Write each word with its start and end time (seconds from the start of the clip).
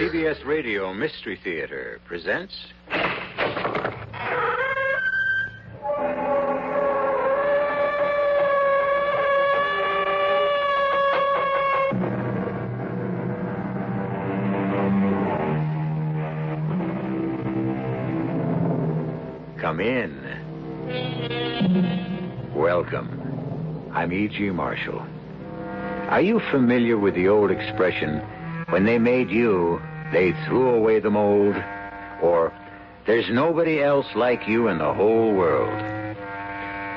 CBS 0.00 0.44
Radio 0.44 0.92
Mystery 0.92 1.40
Theater 1.42 2.00
presents. 2.04 2.54
Come 19.58 19.80
in. 19.80 20.12
Welcome. 22.54 23.88
I'm 23.94 24.12
E.G. 24.12 24.50
Marshall. 24.50 25.00
Are 26.10 26.20
you 26.20 26.40
familiar 26.50 26.98
with 26.98 27.14
the 27.14 27.28
old 27.28 27.50
expression, 27.50 28.20
when 28.68 28.84
they 28.84 28.98
made 28.98 29.30
you, 29.30 29.80
they 30.12 30.32
threw 30.46 30.70
away 30.70 31.00
the 31.00 31.10
mold? 31.10 31.56
Or, 32.22 32.52
there's 33.06 33.30
nobody 33.30 33.82
else 33.82 34.06
like 34.14 34.48
you 34.48 34.68
in 34.68 34.78
the 34.78 34.92
whole 34.92 35.32
world? 35.32 35.82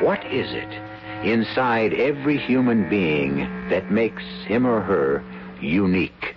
What 0.02 0.25
is 0.25 0.47
it 0.52 0.69
inside 1.24 1.94
every 1.94 2.38
human 2.38 2.90
being 2.90 3.38
that 3.69 3.91
makes 3.91 4.24
him 4.46 4.66
or 4.66 4.81
her 4.81 5.24
unique? 5.62 6.35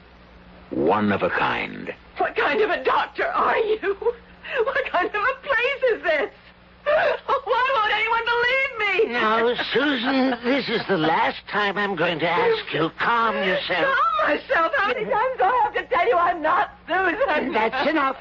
One 0.71 1.13
of 1.13 1.23
a 1.23 1.31
kind. 1.31 1.95
What 2.19 2.37
kind 2.37 2.61
of 2.61 2.71
a 2.71 2.83
doctor 2.85 3.27
are 3.27 3.59
you? 3.59 3.97
What 4.65 4.85
kind 4.91 5.09
of 5.09 5.15
a 5.15 5.47
place 5.47 5.83
is 5.95 6.03
this? 6.03 6.31
Why 6.85 7.67
won't 7.75 7.93
anyone 7.93 8.25
believe 8.25 8.82
me? 8.93 9.13
Now, 9.13 9.55
Susan, 9.73 10.39
this 10.45 10.69
is 10.69 10.81
the 10.89 10.97
last 10.97 11.47
time 11.49 11.77
I'm 11.79 11.97
going 11.97 12.19
to 12.21 12.29
ask 12.29 12.73
you. 12.73 12.91
Calm 12.99 13.37
yourself. 13.37 13.95
Calm 13.95 14.37
myself. 14.37 14.73
How 14.77 14.89
many 14.89 15.05
times 15.05 15.37
do 15.39 15.45
I 15.45 15.61
have 15.65 15.75
to 15.75 15.85
tell 15.95 16.09
you 16.09 16.17
I'm 16.17 16.43
not 16.43 16.71
Susan? 16.87 17.53
That's 17.53 17.89
enough. 17.89 18.17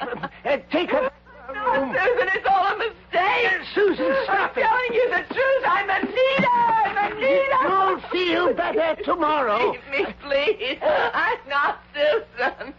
Uh, 0.46 0.58
take 0.72 0.92
a. 0.94 1.12
No, 1.54 1.94
Susan, 1.94 2.30
it's 2.34 2.48
all 2.50 2.66
a 2.68 2.78
mistake. 2.78 3.68
Susan, 3.76 4.16
stop 4.24 4.58
it. 4.58 4.64
I'm 4.64 4.64
it. 4.64 4.68
telling 4.68 4.94
you 4.94 5.10
the 5.10 5.34
truth. 5.34 5.64
I'm 5.66 5.90
Anita. 5.90 6.48
I'm 6.48 7.12
Anita. 7.12 7.58
You'll 7.68 8.00
feel 8.10 8.54
better 8.54 9.02
tomorrow. 9.04 9.72
Leave 9.72 9.82
me, 9.92 10.14
please. 10.22 10.80
I'm 10.82 11.38
not 11.50 11.82
Susan. 11.94 12.74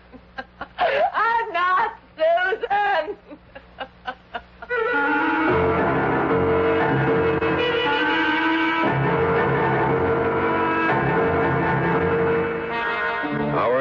I'm 0.78 1.52
not 1.52 1.98
Susan. 2.16 3.31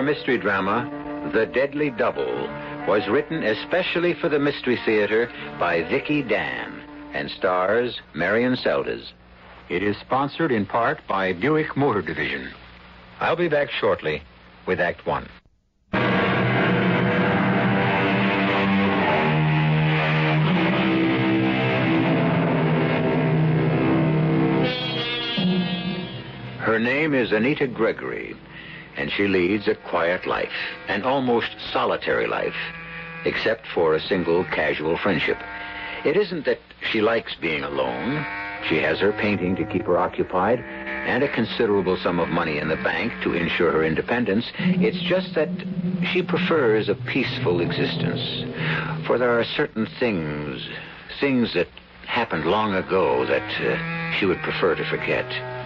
Mystery 0.02 0.38
drama, 0.38 0.90
The 1.34 1.46
Deadly 1.46 1.92
Double, 1.92 2.48
was 2.88 3.08
written 3.08 3.44
especially 3.44 4.14
for 4.14 4.30
the 4.30 4.40
Mystery 4.40 4.80
Theater 4.86 5.30
by 5.60 5.84
Vicky 5.84 6.24
Dan 6.24 6.82
and 7.14 7.30
stars 7.30 8.00
Marion 8.14 8.56
Seldes. 8.56 9.12
It 9.70 9.84
is 9.84 9.96
sponsored 9.98 10.52
in 10.52 10.66
part 10.66 11.00
by 11.08 11.34
Buick 11.34 11.78
Motor 11.78 12.02
Division. 12.02 12.52
I'll 13.20 13.36
be 13.36 13.48
back 13.48 13.70
shortly 13.70 14.24
with 14.66 14.80
Act 14.80 15.06
One. 15.06 15.28
Her 26.60 26.80
name 26.80 27.14
is 27.14 27.32
Anita 27.32 27.68
Gregory, 27.68 28.36
and 28.98 29.12
she 29.12 29.28
leads 29.28 29.68
a 29.68 29.76
quiet 29.76 30.26
life, 30.26 30.52
an 30.88 31.04
almost 31.04 31.56
solitary 31.72 32.28
life, 32.28 32.56
except 33.26 33.68
for 33.68 33.94
a 33.94 34.02
single 34.02 34.44
casual 34.46 34.98
friendship. 34.98 35.38
It 36.06 36.18
isn't 36.18 36.46
that 36.46 36.60
she 36.92 37.02
likes 37.02 37.36
being 37.36 37.64
alone, 37.64 38.26
She 38.68 38.78
has 38.78 39.00
her 39.00 39.12
painting 39.14 39.56
to 39.56 39.66
keep 39.66 39.86
her 39.86 39.98
occupied 39.98 40.60
and 40.60 41.24
a 41.24 41.34
considerable 41.34 41.98
sum 41.98 42.20
of 42.20 42.30
money 42.30 42.60
in 42.60 42.68
the 42.68 42.76
bank 42.78 43.12
to 43.24 43.34
ensure 43.34 43.72
her 43.72 43.84
independence. 43.84 44.46
It's 44.58 45.00
just 45.00 45.34
that 45.34 45.50
she 46.12 46.22
prefers 46.22 46.88
a 46.88 46.96
peaceful 46.96 47.60
existence. 47.60 48.22
For 49.08 49.18
there 49.18 49.40
are 49.40 49.44
certain 49.44 49.88
things, 50.00 50.62
things 51.20 51.54
that 51.56 51.68
happened 52.06 52.46
long 52.46 52.76
ago 52.76 53.26
that 53.26 53.42
uh, 53.42 54.20
she 54.20 54.26
would 54.26 54.42
prefer 54.44 54.76
to 54.76 54.86
forget. 54.90 55.61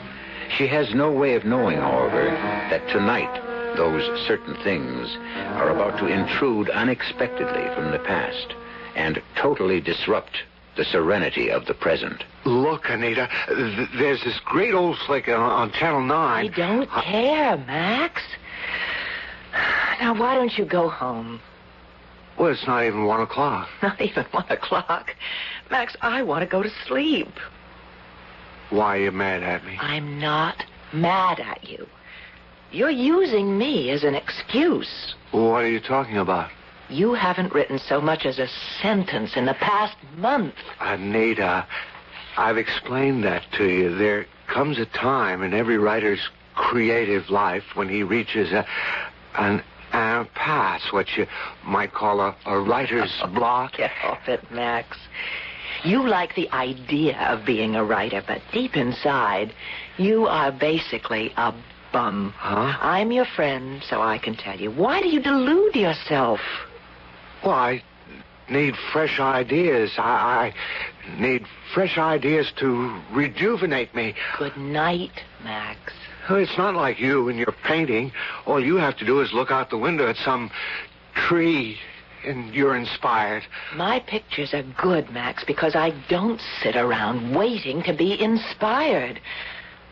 She 0.58 0.68
has 0.68 0.94
no 0.94 1.12
way 1.12 1.36
of 1.36 1.46
knowing, 1.46 1.78
however, 1.78 2.26
that 2.70 2.88
tonight 2.90 3.42
those 3.76 4.04
certain 4.28 4.56
things 4.64 5.16
are 5.58 5.70
about 5.70 6.00
to 6.00 6.08
intrude 6.08 6.70
unexpectedly 6.70 7.66
from 7.76 7.92
the 7.92 8.00
past 8.00 8.54
and 8.96 9.22
totally 9.36 9.82
disrupt 9.82 10.44
the 10.78 10.86
serenity 10.86 11.50
of 11.50 11.66
the 11.66 11.74
present. 11.74 12.24
Look, 12.46 12.90
Anita, 12.90 13.30
th- 13.48 13.90
there's 13.98 14.24
this 14.24 14.40
great 14.46 14.74
old 14.74 14.98
flick 15.06 15.28
on, 15.28 15.36
on 15.36 15.72
Channel 15.72 16.02
9. 16.02 16.46
I 16.46 16.48
don't 16.50 16.90
uh, 16.92 17.02
care, 17.02 17.58
Max. 17.58 18.22
Now, 20.00 20.20
why 20.20 20.36
don't 20.36 20.58
you 20.58 20.66
go 20.66 20.90
home? 20.90 21.40
Well, 22.38 22.52
it's 22.52 22.68
not 22.68 22.84
even 22.84 23.06
one 23.06 23.22
o'clock. 23.22 23.70
Not 23.82 24.02
even 24.02 24.26
one 24.32 24.46
o'clock. 24.50 25.16
Max, 25.72 25.96
I 26.02 26.22
want 26.22 26.42
to 26.42 26.48
go 26.48 26.62
to 26.62 26.70
sleep. 26.86 27.30
Why 28.70 28.98
are 28.98 29.02
you 29.02 29.12
mad 29.12 29.44
at 29.44 29.66
me? 29.66 29.78
I'm 29.80 30.20
not 30.20 30.64
mad 30.94 31.40
at 31.40 31.68
you. 31.70 31.88
You're 32.72 32.90
using 32.90 33.58
me 33.58 33.90
as 33.92 34.04
an 34.04 34.16
excuse. 34.16 35.16
What 35.32 35.64
are 35.64 35.70
you 35.70 35.80
talking 35.80 36.18
about? 36.18 36.50
You 36.90 37.14
haven't 37.14 37.54
written 37.54 37.80
so 37.80 38.00
much 38.02 38.26
as 38.26 38.38
a 38.38 38.48
sentence 38.82 39.36
in 39.36 39.46
the 39.46 39.54
past 39.56 39.96
month. 40.18 40.56
Anita, 40.80 41.66
I've 42.38 42.58
explained 42.58 43.24
that 43.24 43.44
to 43.54 43.66
you. 43.66 43.96
There 43.96 44.26
comes 44.48 44.78
a 44.78 44.86
time 44.86 45.42
in 45.42 45.54
every 45.54 45.78
writer's 45.78 46.30
creative 46.54 47.30
life 47.30 47.64
when 47.76 47.90
he 47.90 48.04
reaches 48.04 48.52
a, 48.52 48.66
an 49.38 49.64
impasse, 49.94 50.92
what 50.92 51.08
you 51.18 51.26
might 51.66 51.94
call 51.94 52.20
a, 52.20 52.36
a 52.46 52.60
writer's 52.60 53.12
block. 53.34 53.78
Get 53.78 53.92
off 54.04 54.28
it, 54.28 54.52
Max. 54.52 54.98
You 55.86 56.08
like 56.08 56.34
the 56.36 56.50
idea 56.52 57.16
of 57.30 57.46
being 57.46 57.76
a 57.76 57.86
writer, 57.86 58.24
but 58.26 58.42
deep 58.52 58.76
inside, 58.76 59.54
you 59.98 60.26
are 60.26 60.52
basically 60.52 61.32
a 61.38 61.54
bum. 61.94 62.34
Huh? 62.38 62.78
I'm 62.82 63.12
your 63.12 63.26
friend, 63.26 63.84
so 63.88 64.02
I 64.02 64.18
can 64.18 64.36
tell 64.36 64.60
you. 64.60 64.72
Why 64.72 65.02
do 65.02 65.10
you 65.10 65.22
delude 65.22 65.76
yourself? 65.76 66.40
Well, 67.44 67.54
I 67.54 67.84
need 68.50 68.74
fresh 68.92 69.20
ideas. 69.20 69.94
I, 69.98 70.54
I 70.54 71.20
need 71.22 71.46
fresh 71.74 71.98
ideas 72.00 72.52
to 72.58 73.00
rejuvenate 73.14 73.94
me. 73.94 74.16
Good 74.40 74.58
night, 74.58 75.22
Max. 75.44 75.94
It's 76.30 76.58
not 76.58 76.74
like 76.74 77.00
you 77.00 77.30
and 77.30 77.38
your 77.38 77.54
painting. 77.64 78.12
All 78.48 78.64
you 78.64 78.78
have 78.78 78.98
to 78.98 79.06
do 79.06 79.22
is 79.22 79.32
look 79.34 79.52
out 79.52 79.70
the 79.70 79.78
window 79.78 80.10
at 80.10 80.16
some 80.18 80.50
tree, 81.14 81.78
and 82.26 82.54
you're 82.54 82.76
inspired. 82.76 83.44
My 83.76 84.00
pictures 84.00 84.54
are 84.54 84.64
good, 84.82 85.10
Max, 85.12 85.44
because 85.44 85.76
I 85.76 85.92
don't 86.10 86.42
sit 86.62 86.76
around 86.76 87.36
waiting 87.36 87.84
to 87.84 87.94
be 87.94 88.22
inspired. 88.22 89.20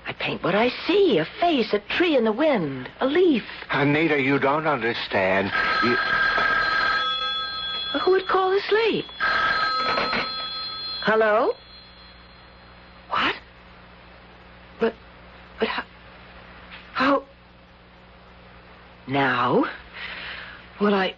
I 0.05 0.13
paint 0.13 0.43
what 0.43 0.55
I 0.55 0.69
see 0.85 1.17
a 1.17 1.25
face, 1.39 1.73
a 1.73 1.79
tree 1.79 2.17
in 2.17 2.25
the 2.25 2.31
wind, 2.31 2.89
a 2.99 3.07
leaf. 3.07 3.43
Anita, 3.71 4.19
you 4.19 4.37
don't 4.37 4.67
understand. 4.67 5.51
You... 5.83 5.95
Who 7.99 8.11
would 8.11 8.27
call 8.27 8.49
this 8.51 8.69
late? 8.71 9.05
Hello? 11.05 11.53
What? 13.09 13.35
But, 14.79 14.93
but 15.59 15.67
how? 15.67 15.83
How? 16.93 17.23
Now? 19.07 19.65
Well, 20.81 20.93
I. 20.93 21.15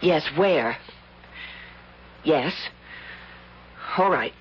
Yes, 0.00 0.24
where? 0.36 0.76
Yes. 2.24 2.54
All 3.96 4.10
right. 4.10 4.32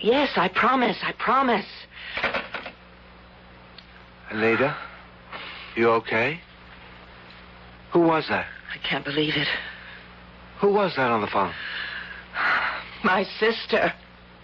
Yes, 0.00 0.30
I 0.36 0.48
promise, 0.48 0.96
I 1.02 1.12
promise. 1.12 1.66
Anita, 4.30 4.76
you 5.76 5.88
okay? 5.90 6.40
Who 7.92 8.00
was 8.00 8.26
that? 8.28 8.46
I 8.74 8.78
can't 8.88 9.04
believe 9.04 9.34
it. 9.36 9.48
Who 10.60 10.72
was 10.72 10.94
that 10.96 11.10
on 11.10 11.20
the 11.20 11.26
phone? 11.28 11.52
My 13.04 13.24
sister, 13.38 13.92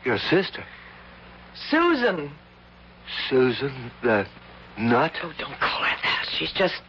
Your 0.04 0.18
sister, 0.18 0.64
Susan. 1.70 2.30
Susan, 3.28 3.90
the 4.02 4.26
nut. 4.78 5.12
Oh, 5.22 5.32
don't 5.36 5.58
call 5.58 5.82
her 5.82 5.96
that. 6.02 6.26
She's 6.38 6.52
just 6.52 6.80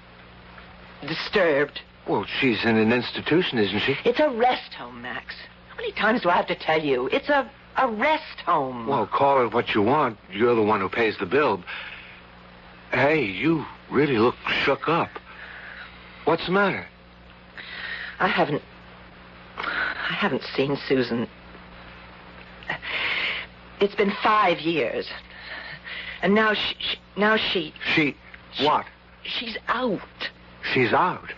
disturbed. 1.08 1.82
Well, 2.08 2.26
she's 2.40 2.64
in 2.64 2.78
an 2.78 2.92
institution, 2.92 3.58
isn't 3.58 3.80
she? 3.80 3.98
It's 4.06 4.20
a 4.20 4.30
rest 4.30 4.74
home, 4.74 5.02
Max. 5.02 5.36
How 5.70 5.76
many 5.78 5.92
times 5.92 6.22
do 6.22 6.30
I 6.30 6.36
have 6.36 6.48
to 6.48 6.56
tell 6.56 6.82
you? 6.82 7.08
It's 7.08 7.30
a, 7.30 7.50
a 7.78 7.88
rest 7.90 8.40
home. 8.46 8.88
Well, 8.88 9.08
call 9.08 9.46
it 9.46 9.54
what 9.54 9.74
you 9.76 9.82
want. 9.82 10.18
You're 10.32 10.56
the 10.56 10.64
one 10.64 10.80
who 10.82 10.90
pays 10.90 11.18
the 11.18 11.26
bill. 11.26 11.64
Hey, 12.92 13.24
you 13.24 13.66
really 13.90 14.18
look 14.18 14.36
shook 14.64 14.90
up. 14.90 15.10
What's 16.26 16.46
the 16.46 16.52
matter? 16.52 16.86
I 18.20 18.28
haven't. 18.28 18.62
I 19.58 20.14
haven't 20.14 20.44
seen 20.56 20.78
Susan. 20.88 21.28
It's 23.80 23.96
been 23.96 24.12
five 24.24 24.60
years, 24.60 25.08
and 26.22 26.36
now 26.36 26.54
she, 26.54 26.76
she 26.80 26.98
now 27.16 27.38
she 27.38 27.74
She. 27.96 28.16
What? 28.60 28.86
she's 29.24 29.58
out. 29.68 30.00
She's 30.74 30.94
out. 30.94 31.34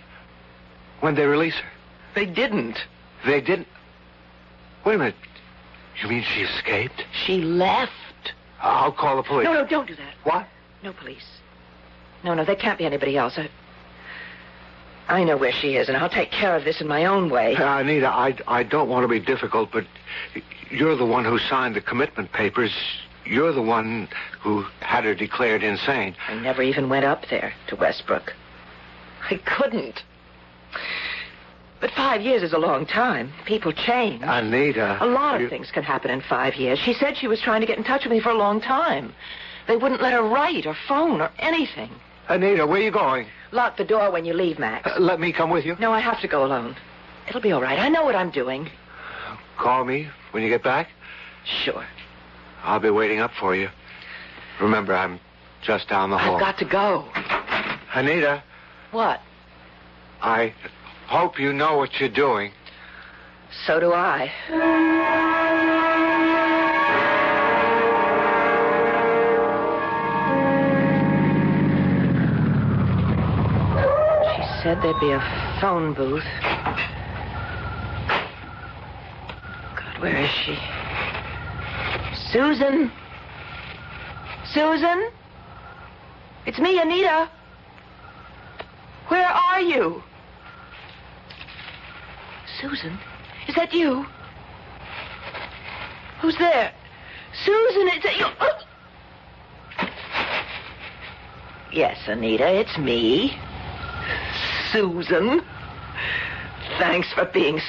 When 1.00 1.16
they 1.16 1.26
release 1.26 1.56
her? 1.56 1.70
They 2.16 2.26
didn't. 2.26 2.80
They 3.26 3.42
didn't. 3.42 3.68
Wait 4.86 4.96
a 4.96 4.98
minute. 4.98 5.16
You 6.02 6.10
mean 6.10 6.24
she 6.24 6.42
escaped? 6.42 7.04
She 7.26 7.42
left. 7.42 7.92
I'll 8.62 8.92
call 8.92 9.18
the 9.18 9.24
police. 9.24 9.46
No, 9.46 9.54
no, 9.54 9.68
don't 9.68 9.88
do 9.88 9.96
that. 9.96 10.14
What? 10.24 10.48
No 10.84 10.94
police. 10.94 11.26
No, 12.24 12.34
no, 12.34 12.46
there 12.46 12.56
can't 12.56 12.78
be 12.78 12.86
anybody 12.86 13.18
else. 13.18 13.38
I, 13.38 13.50
I 15.08 15.24
know 15.24 15.38
where 15.38 15.52
she 15.52 15.76
is, 15.76 15.90
and 15.90 15.98
I'll 15.98 16.10
take 16.10 16.32
care 16.32 16.56
of 16.56 16.64
this 16.64 16.80
in 16.80 16.88
my 16.88 17.06
own 17.06 17.30
way. 17.30 17.56
Uh, 17.56 17.80
Anita, 17.80 18.08
I, 18.08 18.38
I 18.48 18.64
don't 18.64 18.90
want 18.90 19.04
to 19.04 19.08
be 19.08 19.20
difficult, 19.20 19.72
but 19.72 19.86
you're 20.70 20.96
the 20.96 21.06
one 21.06 21.26
who 21.26 21.38
signed 21.38 21.76
the 21.76 21.82
commitment 21.82 22.32
papers. 22.32 22.74
You're 23.26 23.54
the 23.54 23.62
one 23.62 24.08
who 24.42 24.66
had 24.80 25.04
her 25.04 25.16
declared 25.16 25.64
insane. 25.64 26.16
I 26.28 26.36
never 26.36 26.62
even 26.62 26.90
went 26.90 27.06
up 27.06 27.26
there 27.30 27.54
to 27.68 27.76
Westbrook. 27.76 28.34
I 29.30 29.36
couldn't. 29.38 30.04
But 31.80 31.92
five 31.92 32.22
years 32.22 32.44
is 32.44 32.54
a 32.54 32.58
long 32.58 32.86
time. 32.86 33.34
People 33.46 33.74
change. 33.74 34.22
Anita. 34.24 34.98
A 35.02 35.06
lot 35.06 35.36
of 35.36 35.42
you- 35.42 35.50
things 35.50 35.70
can 35.72 35.84
happen 35.84 36.12
in 36.12 36.22
five 36.22 36.56
years. 36.56 36.80
She 36.80 36.94
said 36.94 37.18
she 37.18 37.28
was 37.28 37.42
trying 37.42 37.62
to 37.62 37.68
get 37.68 37.78
in 37.78 37.84
touch 37.84 38.04
with 38.06 38.12
me 38.14 38.20
for 38.20 38.30
a 38.30 38.38
long 38.38 38.62
time. 38.62 39.14
They 39.68 39.76
wouldn't 39.76 40.02
let 40.02 40.14
her 40.14 40.22
write 40.24 40.66
or 40.66 40.74
phone 40.88 41.22
or 41.22 41.30
anything. 41.40 41.90
Anita, 42.30 42.66
where 42.66 42.80
are 42.80 42.84
you 42.84 42.92
going? 42.92 43.28
Lock 43.52 43.78
the 43.78 43.84
door 43.84 44.12
when 44.12 44.24
you 44.26 44.34
leave, 44.34 44.60
Max. 44.60 44.90
Uh, 44.90 45.00
let 45.00 45.20
me 45.20 45.34
come 45.34 45.50
with 45.50 45.66
you. 45.66 45.76
No, 45.80 45.92
I 45.92 46.00
have 46.00 46.22
to 46.22 46.28
go 46.28 46.46
alone. 46.46 46.76
It'll 47.28 47.42
be 47.42 47.52
all 47.52 47.62
right. 47.62 47.80
I 47.80 47.90
know 47.90 48.04
what 48.04 48.16
I'm 48.16 48.30
doing. 48.30 48.70
Call 49.58 49.84
me 49.84 50.08
when 50.32 50.42
you 50.42 50.50
get 50.50 50.64
back. 50.64 50.90
Sure. 51.46 51.86
I'll 52.64 52.80
be 52.80 52.90
waiting 52.90 53.20
up 53.20 53.32
for 53.40 53.56
you. 53.56 53.70
Remember, 54.62 54.96
I'm 54.96 55.20
just 55.62 55.90
down 55.90 56.10
the 56.12 56.18
hall. 56.18 56.36
I've 56.36 56.40
got 56.40 56.58
to 56.60 56.66
go. 56.66 57.06
Anita, 57.94 58.42
What? 58.94 59.22
I 60.22 60.54
hope 61.08 61.40
you 61.40 61.52
know 61.52 61.78
what 61.78 62.00
you're 62.00 62.10
doing. 62.10 62.52
So 63.66 63.80
do 63.80 63.92
I. 63.92 64.32
She 74.36 74.44
said 74.62 74.78
there'd 74.84 75.00
be 75.00 75.10
a 75.10 75.58
phone 75.60 75.96
booth. 75.96 76.24
God, 79.76 80.02
where 80.02 80.18
is 80.24 80.30
she? 80.46 80.56
Susan? 82.32 82.92
Susan? 84.54 85.10
It's 86.46 86.60
me, 86.60 86.80
Anita. 86.80 87.28
Where 89.08 89.28
are 89.28 89.62
you? 89.62 90.02
Susan? 92.62 92.98
Is 93.48 93.56
that 93.56 93.74
you? 93.74 94.06
Who's 96.22 96.38
there? 96.38 96.72
Susan, 97.44 97.88
is 97.90 98.04
that 98.04 98.18
you? 98.18 98.26
Oh! 98.40 98.60
Yes, 101.72 101.98
Anita, 102.08 102.60
it's 102.60 102.78
me. 102.78 103.36
Susan. 104.72 105.42
Thanks 106.80 107.12
for 107.14 107.26
being 107.26 107.60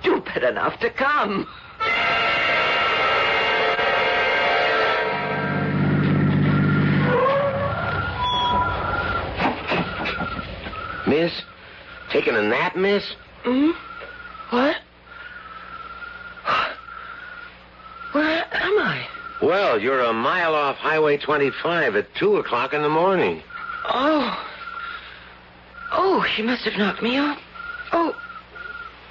stupid 0.00 0.42
enough 0.44 0.78
to 0.80 0.90
come. 0.90 1.46
Miss? 11.18 11.42
Taking 12.12 12.36
a 12.36 12.42
nap, 12.42 12.76
miss? 12.76 13.02
Hmm? 13.42 13.70
What? 14.50 14.76
Where 18.12 18.46
am 18.52 18.78
I? 18.78 19.04
Well, 19.42 19.80
you're 19.80 20.00
a 20.00 20.12
mile 20.12 20.54
off 20.54 20.76
Highway 20.76 21.16
25 21.16 21.96
at 21.96 22.14
2 22.14 22.36
o'clock 22.36 22.72
in 22.72 22.82
the 22.82 22.88
morning. 22.88 23.42
Oh. 23.88 24.46
Oh, 25.92 26.24
she 26.36 26.42
must 26.42 26.62
have 26.64 26.78
knocked 26.78 27.02
me 27.02 27.18
off. 27.18 27.38
Oh, 27.92 28.14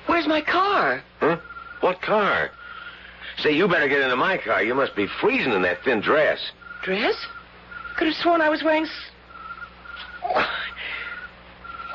where's 0.05 0.27
my 0.27 0.39
car? 0.41 1.03
Huh? 1.19 1.37
What 1.81 2.01
car? 2.01 2.51
Say, 3.39 3.51
you 3.51 3.67
better 3.67 3.89
get 3.89 3.99
into 3.99 4.15
my 4.15 4.37
car. 4.37 4.63
You 4.63 4.75
must 4.75 4.95
be 4.95 5.07
freezing 5.19 5.51
in 5.51 5.61
that 5.63 5.83
thin 5.83 5.99
dress. 5.99 6.39
Dress? 6.83 7.15
Could 7.97 8.07
have 8.07 8.15
sworn 8.15 8.39
I 8.39 8.49
was 8.49 8.63
wearing. 8.63 8.87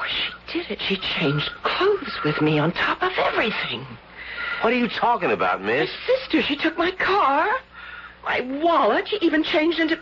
Why, 0.02 0.09
she 0.09 0.59
did 0.59 0.71
it. 0.73 0.80
She 0.80 0.97
changed 0.97 1.49
clothes 1.62 2.18
with 2.25 2.40
me 2.40 2.59
on 2.59 2.73
top 2.73 3.02
of 3.02 3.12
everything. 3.16 3.87
What 4.62 4.73
are 4.73 4.76
you 4.76 4.88
talking 4.88 5.30
about, 5.30 5.62
miss? 5.62 5.90
My 5.90 6.16
sister, 6.16 6.42
she 6.42 6.56
took 6.56 6.76
my 6.76 6.90
car, 6.90 7.49
my 8.25 8.40
wallet. 8.40 9.06
She 9.06 9.18
even 9.21 9.44
changed 9.44 9.78
into. 9.78 10.00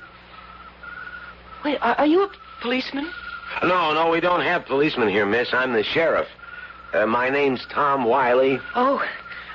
Wait, 1.64 1.76
are, 1.82 1.96
are 1.96 2.06
you 2.06 2.22
a 2.22 2.30
policeman? 2.62 3.10
No, 3.62 3.92
no, 3.92 4.08
we 4.10 4.20
don't 4.20 4.40
have 4.40 4.64
policemen 4.64 5.10
here, 5.10 5.26
miss. 5.26 5.52
I'm 5.52 5.74
the 5.74 5.82
sheriff. 5.82 6.28
Uh, 6.94 7.04
my 7.04 7.28
name's 7.28 7.66
Tom 7.70 8.04
Wiley. 8.04 8.58
Oh, 8.74 9.04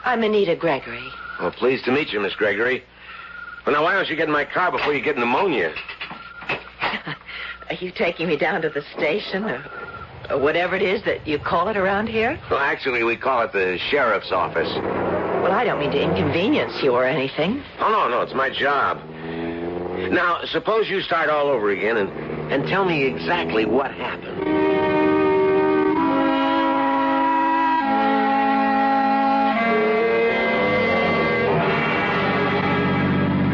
I'm 0.03 0.21
Anita 0.21 0.55
Gregory. 0.55 1.09
Well, 1.39 1.51
pleased 1.51 1.85
to 1.85 1.91
meet 1.91 2.13
you, 2.13 2.19
Miss 2.19 2.35
Gregory. 2.35 2.83
Well, 3.65 3.73
now, 3.73 3.83
why 3.83 3.93
don't 3.93 4.07
you 4.09 4.15
get 4.15 4.27
in 4.27 4.33
my 4.33 4.45
car 4.45 4.71
before 4.71 4.93
you 4.93 5.01
get 5.01 5.17
pneumonia? 5.17 5.73
Are 7.69 7.75
you 7.79 7.91
taking 7.91 8.27
me 8.27 8.37
down 8.37 8.61
to 8.61 8.69
the 8.69 8.83
station 8.95 9.45
or, 9.45 9.63
or 10.29 10.37
whatever 10.37 10.75
it 10.75 10.81
is 10.81 11.03
that 11.03 11.25
you 11.27 11.39
call 11.39 11.67
it 11.67 11.77
around 11.77 12.07
here? 12.07 12.39
Well, 12.49 12.59
actually, 12.59 13.03
we 13.03 13.15
call 13.15 13.41
it 13.43 13.51
the 13.51 13.77
sheriff's 13.77 14.31
office. 14.31 14.69
Well, 14.73 15.51
I 15.51 15.63
don't 15.63 15.79
mean 15.79 15.91
to 15.91 16.01
inconvenience 16.01 16.81
you 16.81 16.93
or 16.93 17.05
anything. 17.05 17.63
Oh, 17.79 17.89
no, 17.89 18.09
no, 18.09 18.21
it's 18.21 18.33
my 18.33 18.49
job. 18.49 18.99
Now, 20.11 20.43
suppose 20.45 20.89
you 20.89 21.01
start 21.01 21.29
all 21.29 21.47
over 21.47 21.69
again 21.69 21.97
and, 21.97 22.09
and 22.51 22.67
tell 22.67 22.85
me 22.85 23.03
exactly 23.05 23.65
what 23.65 23.91
happened. 23.91 24.41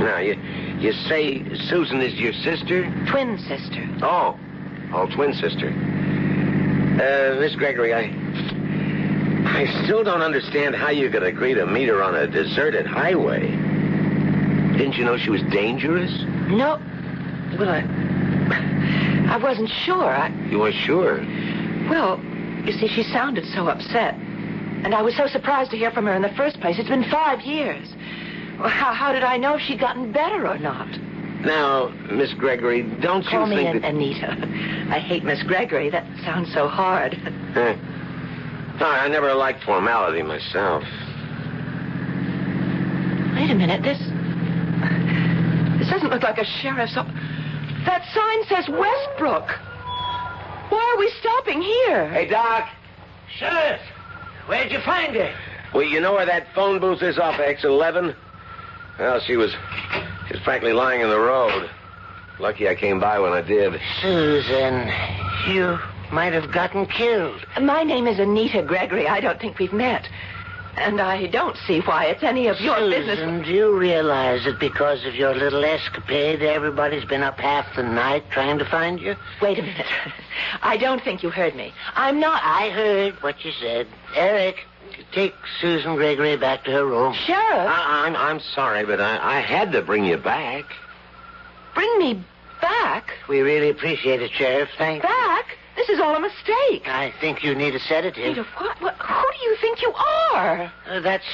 Now, 0.02 0.20
you, 0.20 0.36
you 0.80 0.94
say 0.94 1.44
Susan 1.68 2.02
is 2.02 2.14
your 2.16 2.34
sister? 2.34 2.84
Twin 3.10 3.38
sister. 3.38 3.88
Oh, 4.02 4.40
oh, 4.94 5.08
twin 5.14 5.34
sister. 5.34 5.91
Uh, 7.00 7.40
Miss 7.40 7.56
Gregory, 7.56 7.94
I, 7.94 8.12
I 9.46 9.84
still 9.84 10.04
don't 10.04 10.22
understand 10.22 10.76
how 10.76 10.90
you 10.90 11.10
could 11.10 11.24
agree 11.24 11.54
to 11.54 11.66
meet 11.66 11.88
her 11.88 12.04
on 12.04 12.16
a 12.16 12.28
deserted 12.28 12.86
highway. 12.86 13.50
Didn't 14.78 14.98
you 14.98 15.06
know 15.06 15.18
she 15.18 15.30
was 15.30 15.42
dangerous? 15.44 16.12
No. 16.50 16.80
Well, 17.58 17.70
I. 17.70 17.84
I 19.30 19.38
wasn't 19.38 19.70
sure. 19.70 20.04
I. 20.04 20.30
You 20.50 20.60
weren't 20.60 20.76
sure. 20.76 21.18
Well, 21.90 22.20
you 22.66 22.74
see, 22.74 22.88
she 22.88 23.04
sounded 23.04 23.46
so 23.48 23.68
upset. 23.68 24.16
And 24.84 24.94
I 24.94 25.02
was 25.02 25.16
so 25.16 25.28
surprised 25.28 25.72
to 25.72 25.78
hear 25.78 25.92
from 25.92 26.06
her 26.06 26.14
in 26.14 26.22
the 26.22 26.34
first 26.34 26.60
place. 26.60 26.78
It's 26.78 26.90
been 26.90 27.10
five 27.10 27.42
years. 27.42 27.88
Well, 28.60 28.70
how, 28.70 28.94
how 28.94 29.12
did 29.14 29.24
I 29.24 29.38
know 29.38 29.56
if 29.56 29.62
she'd 29.62 29.80
gotten 29.80 30.12
better 30.12 30.48
or 30.48 30.58
not? 30.58 30.90
Now, 31.46 31.88
Miss 32.12 32.34
Gregory, 32.36 32.84
don't 33.02 33.26
Call 33.26 33.48
you 33.48 33.56
me 33.56 33.64
think 33.64 33.76
An- 33.76 33.82
that... 33.82 33.94
Anita. 33.94 34.94
I 34.94 35.00
hate 35.00 35.24
Miss 35.24 35.42
Gregory. 35.44 35.90
That 35.90 36.06
sounds 36.24 36.54
so 36.54 36.68
hard. 36.68 37.14
Eh. 37.16 37.76
No, 38.80 38.86
I 38.86 39.08
never 39.08 39.34
liked 39.34 39.64
formality 39.64 40.22
myself. 40.22 40.84
Wait 43.36 43.50
a 43.50 43.56
minute. 43.56 43.82
This. 43.82 43.98
This 45.80 45.90
doesn't 45.90 46.10
look 46.12 46.22
like 46.24 46.38
a 46.38 46.46
sheriff's. 46.62 46.96
o- 46.96 47.04
That 47.86 48.04
sign 48.14 48.44
says 48.48 48.70
Westbrook. 48.70 49.50
Why 50.70 50.94
are 50.94 51.00
we 51.00 51.12
stopping 51.20 51.62
here? 51.62 52.10
Hey, 52.12 52.28
Doc. 52.28 52.70
Sheriff, 53.38 53.82
where'd 54.48 54.72
you 54.72 54.80
find 54.86 55.16
her? 55.16 55.34
Well, 55.74 55.84
you 55.84 56.00
know 56.02 56.14
where 56.14 56.26
that 56.26 56.48
phone 56.54 56.80
booth 56.80 57.02
is 57.02 57.18
off 57.18 57.40
X11? 57.40 58.16
Well, 59.00 59.20
she 59.26 59.36
was... 59.38 59.54
She 60.32 60.38
was 60.38 60.46
frankly 60.46 60.72
lying 60.72 61.02
in 61.02 61.10
the 61.10 61.20
road. 61.20 61.70
Lucky 62.40 62.70
I 62.70 62.74
came 62.76 63.02
by 63.02 63.20
when 63.20 63.34
I 63.34 63.42
did. 63.42 63.82
Susan, 64.02 64.90
you 65.46 65.78
might 66.10 66.32
have 66.32 66.54
gotten 66.54 66.86
killed. 66.86 67.46
My 67.60 67.84
name 67.84 68.08
is 68.08 68.18
Anita 68.18 68.64
Gregory. 68.64 69.10
I 69.10 69.20
don't 69.20 69.42
think 69.42 69.60
we've 69.60 69.74
met. 69.74 70.08
And 70.78 71.02
I 71.02 71.28
don't 71.28 71.58
see 71.68 71.82
why 71.82 72.06
it's 72.06 72.24
any 72.24 72.48
of 72.48 72.62
your 72.62 72.78
Susan, 72.78 72.92
business. 73.08 73.46
do 73.46 73.52
you 73.52 73.78
realize 73.78 74.46
that 74.46 74.58
because 74.58 75.04
of 75.04 75.16
your 75.16 75.36
little 75.36 75.66
escapade, 75.66 76.42
everybody's 76.42 77.04
been 77.04 77.24
up 77.24 77.38
half 77.38 77.66
the 77.76 77.84
night 77.84 78.24
trying 78.32 78.58
to 78.60 78.64
find 78.64 79.02
you? 79.02 79.18
Wait 79.42 79.60
a 79.60 79.64
minute. 79.64 79.86
I 80.62 80.78
don't 80.78 81.04
think 81.04 81.24
you 81.24 81.30
heard 81.30 81.58
me. 81.58 81.74
I'm 81.96 82.22
not. 82.22 82.42
I 82.42 82.70
heard 82.70 83.16
what 83.22 83.44
you 83.44 83.52
said. 83.52 83.86
Eric, 84.16 84.66
take 85.12 85.34
Susan 85.60 85.96
Gregory 85.96 86.38
back 86.38 86.64
to 86.66 86.72
her 86.72 86.86
room. 86.86 87.14
Sheriff, 87.14 87.42
I, 87.42 88.06
I'm, 88.06 88.16
I'm 88.16 88.40
sorry, 88.40 88.86
but 88.86 89.00
I, 89.02 89.38
I 89.38 89.40
had 89.40 89.72
to 89.74 89.82
bring 89.82 90.06
you 90.06 90.18
back. 90.18 90.66
bring 91.74 92.00
me 92.00 92.24
back. 92.62 93.14
We 93.28 93.42
really 93.42 93.70
appreciate 93.70 94.22
it, 94.22 94.32
Sheriff. 94.32 94.70
Thank 94.78 95.04
you. 95.04 95.10
Back? 95.10 95.58
This 95.76 95.90
is 95.90 96.00
all 96.00 96.16
a 96.16 96.20
mistake. 96.20 96.88
I 96.88 97.14
think 97.22 97.44
you 97.44 97.56
need 97.56 97.76
a 97.76 97.80
sedative. 97.80 98.24
Need 98.24 98.38
a 98.38 98.44
what? 98.44 98.82
what? 98.82 98.96
Who 98.96 99.26
do 99.40 99.46
you 99.46 99.56
think 99.62 99.82
you 99.82 99.94
are? 99.94 100.72
Uh, 100.88 101.00
that's 101.00 101.26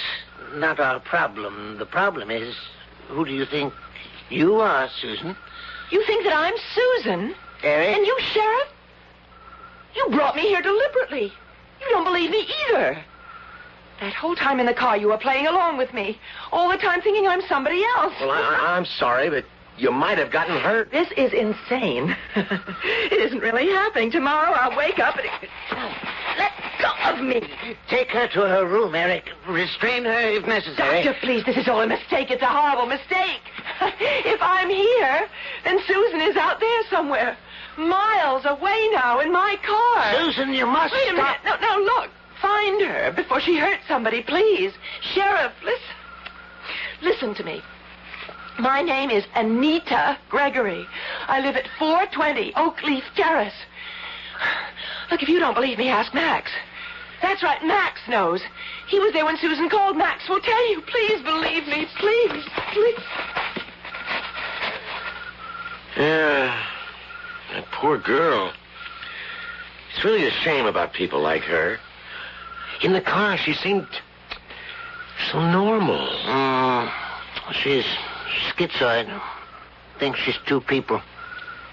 not 0.54 0.80
our 0.80 1.00
problem. 1.00 1.78
The 1.78 1.86
problem 1.86 2.30
is, 2.32 2.56
who 3.10 3.26
do 3.26 3.32
you 3.32 3.46
think 3.46 3.74
you 4.30 4.56
are, 4.62 4.90
Susan? 5.02 5.36
You 5.90 6.06
think 6.06 6.24
that 6.24 6.34
I'm 6.34 6.54
Susan? 6.76 7.36
Eric? 7.64 7.98
And 7.98 8.06
you, 8.06 8.18
Sheriff? 8.32 8.68
You 9.96 10.08
brought 10.12 10.36
me 10.36 10.44
here 10.44 10.62
deliberately. 10.62 11.34
You 11.82 11.88
don't 11.90 12.04
believe 12.04 12.30
me 12.30 12.48
either. 12.70 13.04
That 14.00 14.14
whole 14.14 14.36
time 14.36 14.60
in 14.60 14.66
the 14.66 14.74
car, 14.74 14.96
you 14.96 15.08
were 15.08 15.18
playing 15.18 15.48
along 15.48 15.78
with 15.78 15.94
me. 15.94 16.20
All 16.52 16.70
the 16.70 16.78
time 16.78 17.02
thinking 17.02 17.28
I'm 17.28 17.42
somebody 17.42 17.84
else. 17.98 18.14
Well, 18.20 18.32
I, 18.32 18.60
I, 18.62 18.78
I'm 18.78 18.86
sorry, 18.86 19.30
but 19.30 19.46
you 19.78 19.92
might 19.92 20.18
have 20.18 20.32
gotten 20.32 20.58
hurt. 20.60 20.92
This 20.92 21.10
is 21.18 21.34
insane. 21.34 22.16
it 22.36 23.20
isn't 23.20 23.40
really 23.40 23.68
happening. 23.70 24.12
Tomorrow 24.12 24.52
I'll 24.52 24.78
wake 24.78 25.00
up 25.00 25.16
and 25.18 25.26
it... 25.26 25.50
Let 26.38 26.52
go 26.80 27.12
of 27.12 27.22
me. 27.24 27.42
Take 27.90 28.10
her 28.10 28.28
to 28.28 28.42
her 28.42 28.66
room, 28.66 28.94
Eric. 28.94 29.30
Restrain 29.48 30.06
her 30.06 30.20
if 30.20 30.46
necessary. 30.46 31.04
Doctor, 31.04 31.20
please, 31.22 31.44
this 31.46 31.58
is 31.58 31.68
all 31.68 31.82
a 31.82 31.88
mistake. 31.88 32.30
It's 32.30 32.44
a 32.44 32.48
horrible 32.48 32.86
mistake. 32.86 33.42
if 33.82 34.40
I'm 34.42 34.70
here, 34.70 35.28
then 35.64 35.80
Susan 35.88 36.22
is 36.22 36.36
out 36.36 36.60
there 36.60 36.84
somewhere. 36.90 37.38
Miles 37.78 38.46
away 38.46 38.90
now 38.94 39.20
in 39.20 39.32
my 39.32 39.56
car. 39.66 40.26
Susan, 40.26 40.54
you 40.54 40.66
must 40.66 40.94
Wait 40.94 41.14
a 41.14 41.16
stop. 41.16 41.44
minute. 41.44 41.62
No, 41.62 41.78
no, 41.78 41.84
look. 41.84 42.10
Find 42.42 42.82
her 42.82 43.12
before 43.12 43.40
she 43.40 43.58
hurts 43.58 43.88
somebody, 43.88 44.22
please. 44.22 44.74
Sheriff, 45.02 45.54
listen. 45.64 45.96
Listen 47.02 47.36
to 47.36 47.44
me. 47.44 47.62
My 48.60 48.82
name 48.82 49.12
is 49.12 49.24
Anita 49.36 50.18
Gregory. 50.30 50.88
I 51.28 51.42
live 51.42 51.56
at 51.56 51.68
420 51.78 52.54
Oakleaf 52.54 53.04
Terrace. 53.16 53.54
Look, 55.12 55.22
if 55.22 55.30
you 55.30 55.40
don't 55.40 55.54
believe 55.54 55.78
me, 55.78 55.90
ask 55.90 56.14
Max. 56.14 56.52
That's 57.22 57.44
right, 57.44 57.64
Max 57.64 58.00
knows. 58.08 58.42
He 58.88 59.00
was 59.00 59.14
there 59.14 59.26
when 59.26 59.38
Susan 59.38 59.70
called. 59.70 59.98
Max 59.98 60.28
will 60.30 60.42
tell 60.42 60.70
you. 60.70 60.82
Please 60.82 61.22
believe 61.22 61.68
me, 61.68 61.88
please, 61.98 62.46
please. 62.72 63.00
Yeah, 65.98 66.66
that 67.54 67.66
poor 67.72 67.98
girl. 67.98 68.52
It's 69.94 70.04
really 70.04 70.28
a 70.28 70.32
shame 70.32 70.66
about 70.66 70.94
people 70.94 71.22
like 71.22 71.44
her. 71.44 71.80
In 72.82 72.94
the 72.94 73.02
car, 73.02 73.38
she 73.38 73.54
seemed 73.54 73.88
so 75.32 75.40
normal. 75.52 76.08
Mm, 76.26 76.92
she's 77.54 77.86
schizoid. 78.50 79.22
Thinks 80.00 80.20
she's 80.20 80.38
two 80.46 80.62
people. 80.62 81.02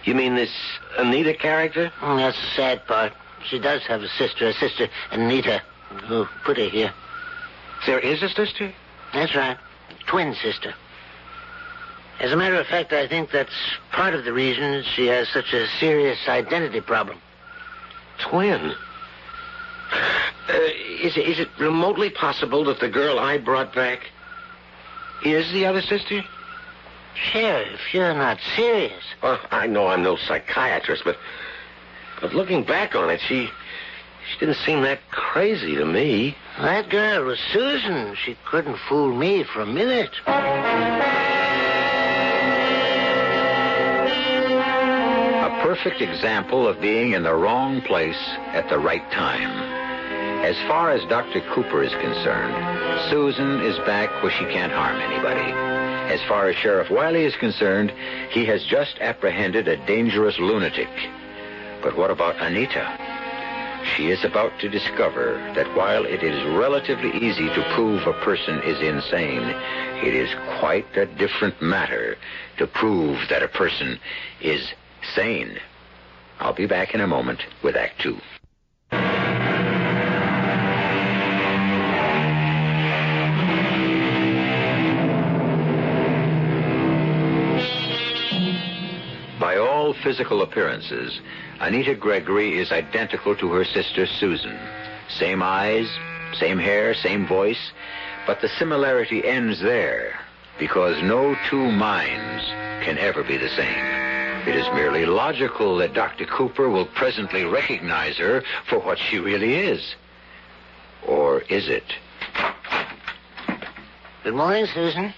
You 0.05 0.15
mean 0.15 0.35
this 0.35 0.53
Anita 0.99 1.35
character? 1.35 1.93
Mm, 2.01 2.19
that's 2.19 2.41
the 2.41 2.57
sad 2.57 2.87
part. 2.87 3.13
She 3.47 3.59
does 3.59 3.83
have 3.83 4.03
a 4.03 4.09
sister, 4.09 4.49
a 4.49 4.53
sister, 4.55 4.89
Anita, 5.11 5.63
who 6.07 6.27
put 6.45 6.57
her 6.57 6.69
here. 6.69 6.93
There 7.87 7.99
is 7.99 8.23
a 8.23 8.29
sister? 8.31 8.73
That's 9.13 9.35
right. 9.35 9.59
Twin 10.07 10.35
sister. 10.35 10.75
As 12.21 12.33
a 12.33 12.37
matter 12.37 12.55
of 12.55 12.67
fact, 12.67 12.93
I 12.93 13.07
think 13.09 13.31
that's 13.31 13.55
part 13.93 14.15
of 14.15 14.25
the 14.25 14.33
reason 14.33 14.85
she 14.95 15.07
has 15.07 15.29
such 15.29 15.53
a 15.53 15.67
serious 15.81 16.19
identity 16.29 16.81
problem. 16.81 17.19
Twin. 18.19 18.75
Uh, 19.93 20.53
is, 21.03 21.17
it, 21.17 21.27
is 21.27 21.39
it 21.39 21.49
remotely 21.59 22.11
possible 22.11 22.65
that 22.65 22.81
the 22.81 22.89
girl 22.89 23.19
I 23.19 23.39
brought 23.39 23.75
back 23.75 24.01
is 25.25 25.51
the 25.53 25.67
other 25.67 25.83
sister? 25.83 26.23
Sheriff, 27.15 27.81
you're 27.93 28.15
not 28.15 28.39
serious. 28.57 29.05
Well, 29.23 29.39
I 29.51 29.67
know 29.67 29.87
I'm 29.87 30.03
no 30.03 30.17
psychiatrist, 30.17 31.05
but 31.05 31.17
but 32.21 32.35
looking 32.35 32.65
back 32.65 32.95
on 32.95 33.11
it, 33.11 33.21
she 33.21 33.49
She 34.33 34.39
didn't 34.39 34.57
seem 34.65 34.83
that 34.83 35.01
crazy 35.11 35.77
to 35.77 35.85
me. 35.85 36.35
That 36.59 36.89
girl 36.89 37.25
was 37.27 37.39
Susan. 37.53 38.17
She 38.25 38.37
couldn't 38.47 38.79
fool 38.89 39.15
me 39.15 39.45
for 39.45 39.61
a 39.61 39.67
minute. 39.67 40.13
A 45.47 45.61
perfect 45.63 46.01
example 46.01 46.67
of 46.67 46.81
being 46.81 47.13
in 47.13 47.23
the 47.23 47.35
wrong 47.35 47.83
place 47.83 48.23
at 48.55 48.69
the 48.71 48.79
right 48.79 49.09
time. 49.13 49.74
As 50.45 50.59
far 50.69 50.91
as 50.91 51.03
Dr. 51.09 51.41
Cooper 51.55 51.83
is 51.83 51.95
concerned, 52.03 53.09
Susan 53.09 53.63
is 53.63 53.79
back 53.87 54.11
where 54.23 54.31
she 54.31 54.45
can't 54.45 54.71
harm 54.71 55.01
anybody. 55.01 55.51
As 56.13 56.23
far 56.29 56.51
as 56.51 56.57
Sheriff 56.57 56.91
Wiley 56.91 57.25
is 57.25 57.35
concerned, 57.37 57.91
he 58.29 58.45
has 58.45 58.63
just 58.63 58.99
apprehended 59.01 59.69
a 59.69 59.79
dangerous 59.87 60.39
lunatic. 60.39 60.91
But 61.83 61.97
what 61.97 62.11
about 62.11 62.37
Anita? 62.43 62.85
She 63.97 64.11
is 64.11 64.23
about 64.23 64.53
to 64.61 64.69
discover 64.69 65.39
that 65.57 65.75
while 65.75 66.05
it 66.05 66.23
is 66.23 66.45
relatively 66.59 67.17
easy 67.27 67.49
to 67.49 67.73
prove 67.75 68.07
a 68.07 68.13
person 68.23 68.61
is 68.65 68.79
insane, 68.83 69.49
it 70.05 70.15
is 70.15 70.29
quite 70.61 70.95
a 70.95 71.07
different 71.07 71.63
matter 71.63 72.19
to 72.59 72.67
prove 72.67 73.19
that 73.31 73.43
a 73.43 73.49
person 73.49 73.99
is 74.43 74.75
sane. 75.15 75.59
I'll 76.39 76.53
be 76.53 76.67
back 76.67 76.93
in 76.93 77.01
a 77.01 77.07
moment 77.07 77.41
with 77.63 77.77
Act 77.77 77.99
Two. 78.03 78.19
Physical 90.05 90.43
appearances, 90.43 91.19
Anita 91.61 91.95
Gregory 91.95 92.59
is 92.59 92.71
identical 92.71 93.35
to 93.37 93.51
her 93.53 93.65
sister 93.65 94.07
Susan. 94.07 94.57
Same 95.09 95.43
eyes, 95.43 95.89
same 96.35 96.59
hair, 96.59 96.95
same 96.95 97.27
voice, 97.27 97.73
but 98.27 98.43
the 98.43 98.49
similarity 98.49 99.27
ends 99.27 99.61
there 99.61 100.21
because 100.59 101.03
no 101.03 101.35
two 101.49 101.73
minds 101.73 102.45
can 102.85 102.99
ever 102.99 103.25
be 103.25 103.39
the 103.39 103.49
same. 103.49 103.85
It 104.47 104.55
is 104.57 104.67
merely 104.75 105.07
logical 105.07 105.79
that 105.79 105.95
Dr. 105.95 106.27
Cooper 106.27 106.69
will 106.69 106.87
presently 106.87 107.45
recognize 107.45 108.19
her 108.19 108.45
for 108.69 108.79
what 108.81 108.99
she 108.99 109.19
really 109.19 109.55
is. 109.55 109.95
Or 111.07 111.41
is 111.41 111.69
it? 111.69 111.85
Good 114.23 114.35
morning, 114.35 114.67
Susan. 114.67 115.15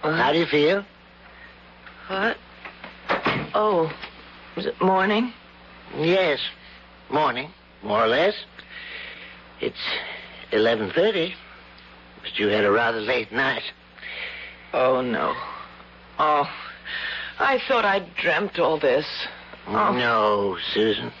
How 0.00 0.32
do 0.32 0.38
you 0.38 0.46
feel? 0.46 0.84
What? 2.08 2.38
Oh, 3.54 3.92
is 4.56 4.66
it 4.66 4.80
morning? 4.82 5.32
Yes, 5.96 6.40
morning, 7.08 7.50
more 7.84 8.04
or 8.04 8.08
less. 8.08 8.34
It's 9.60 9.78
11.30, 10.52 11.32
but 12.22 12.38
you 12.38 12.48
had 12.48 12.64
a 12.64 12.70
rather 12.70 13.00
late 13.00 13.30
night. 13.30 13.62
Oh, 14.72 15.00
no. 15.00 15.34
Oh, 16.18 16.50
I 17.38 17.60
thought 17.68 17.84
I'd 17.84 18.14
dreamt 18.16 18.58
all 18.58 18.78
this. 18.78 19.06
Oh. 19.68 19.92
No, 19.92 20.58
Susan. 20.72 21.12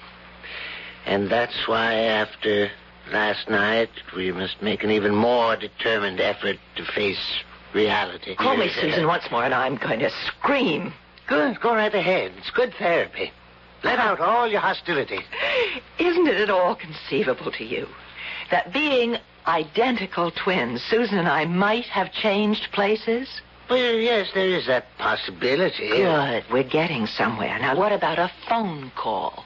And 1.06 1.30
that's 1.30 1.68
why 1.68 1.94
after 1.94 2.70
last 3.12 3.48
night, 3.48 3.90
we 4.16 4.32
must 4.32 4.60
make 4.60 4.82
an 4.82 4.90
even 4.90 5.14
more 5.14 5.56
determined 5.56 6.18
effort 6.20 6.56
to 6.76 6.84
face 6.84 7.42
reality. 7.72 8.34
Call 8.34 8.56
me 8.56 8.70
Susan 8.70 9.06
once 9.06 9.30
more, 9.30 9.44
and 9.44 9.54
I'm 9.54 9.76
going 9.76 10.00
to 10.00 10.10
scream. 10.26 10.92
Good, 11.26 11.60
go 11.60 11.74
right 11.74 11.94
ahead. 11.94 12.32
It's 12.38 12.50
good 12.50 12.74
therapy. 12.78 13.32
Let 13.82 13.98
out 13.98 14.20
all 14.20 14.48
your 14.48 14.60
hostility. 14.60 15.20
Isn't 15.98 16.26
it 16.26 16.40
at 16.40 16.50
all 16.50 16.74
conceivable 16.74 17.52
to 17.52 17.64
you 17.64 17.86
that 18.50 18.72
being 18.72 19.16
identical 19.46 20.30
twins, 20.30 20.82
Susan 20.82 21.18
and 21.18 21.28
I 21.28 21.44
might 21.44 21.86
have 21.86 22.12
changed 22.12 22.68
places? 22.72 23.28
Well, 23.68 23.94
yes, 23.94 24.28
there 24.34 24.48
is 24.48 24.66
that 24.66 24.86
possibility. 24.98 25.88
Good. 25.88 26.44
We're 26.52 26.68
getting 26.68 27.06
somewhere. 27.06 27.58
Now, 27.58 27.76
what 27.76 27.92
about 27.92 28.18
a 28.18 28.30
phone 28.48 28.92
call? 28.96 29.44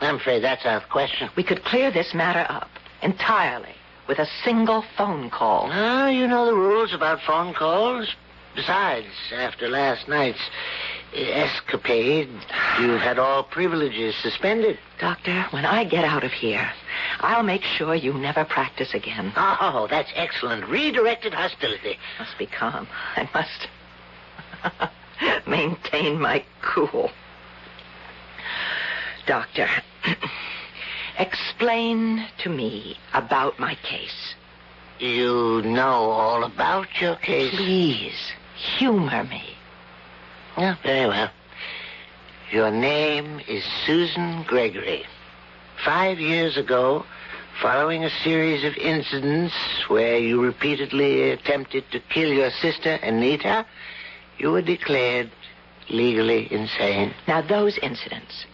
I'm 0.00 0.16
afraid 0.16 0.42
that's 0.42 0.66
out 0.66 0.82
of 0.82 0.88
question. 0.88 1.30
We 1.36 1.44
could 1.44 1.64
clear 1.64 1.90
this 1.90 2.14
matter 2.14 2.46
up 2.48 2.68
entirely 3.02 3.74
with 4.08 4.18
a 4.18 4.26
single 4.44 4.84
phone 4.96 5.30
call. 5.30 5.68
Ah, 5.70 6.08
you 6.08 6.26
know 6.26 6.46
the 6.46 6.54
rules 6.54 6.92
about 6.92 7.20
phone 7.26 7.54
calls. 7.54 8.14
Besides, 8.54 9.06
after 9.32 9.68
last 9.68 10.08
night's 10.08 10.38
escapade, 11.14 12.28
you've 12.80 13.00
had 13.00 13.18
all 13.18 13.44
privileges 13.44 14.14
suspended. 14.16 14.78
Doctor, 15.00 15.46
when 15.50 15.64
I 15.64 15.84
get 15.84 16.04
out 16.04 16.24
of 16.24 16.32
here, 16.32 16.70
I'll 17.20 17.42
make 17.42 17.62
sure 17.62 17.94
you 17.94 18.12
never 18.14 18.44
practice 18.44 18.94
again. 18.94 19.32
Oh, 19.36 19.86
that's 19.88 20.10
excellent. 20.14 20.68
Redirected 20.68 21.34
hostility. 21.34 21.98
Must 22.18 22.38
be 22.38 22.46
calm. 22.46 22.88
I 23.16 23.28
must 23.32 23.68
maintain 25.46 26.20
my 26.20 26.44
cool. 26.62 27.10
Doctor, 29.26 29.68
explain 31.18 32.26
to 32.42 32.50
me 32.50 32.98
about 33.14 33.58
my 33.58 33.74
case. 33.76 34.34
You 34.98 35.62
know 35.64 36.10
all 36.10 36.44
about 36.44 36.88
your 37.00 37.16
case. 37.16 37.54
Please, 37.54 38.32
humor 38.78 39.24
me. 39.24 39.53
Yeah, 40.56 40.76
very 40.82 41.06
well. 41.08 41.30
Your 42.52 42.70
name 42.70 43.40
is 43.48 43.64
Susan 43.84 44.44
Gregory. 44.44 45.04
Five 45.84 46.20
years 46.20 46.56
ago, 46.56 47.04
following 47.60 48.04
a 48.04 48.10
series 48.22 48.64
of 48.64 48.76
incidents 48.76 49.54
where 49.88 50.16
you 50.18 50.40
repeatedly 50.40 51.30
attempted 51.30 51.90
to 51.90 51.98
kill 51.98 52.32
your 52.32 52.50
sister, 52.50 52.94
Anita, 53.02 53.66
you 54.38 54.52
were 54.52 54.62
declared 54.62 55.30
legally 55.90 56.52
insane. 56.52 57.12
Now, 57.26 57.42
those 57.42 57.76
incidents, 57.78 58.46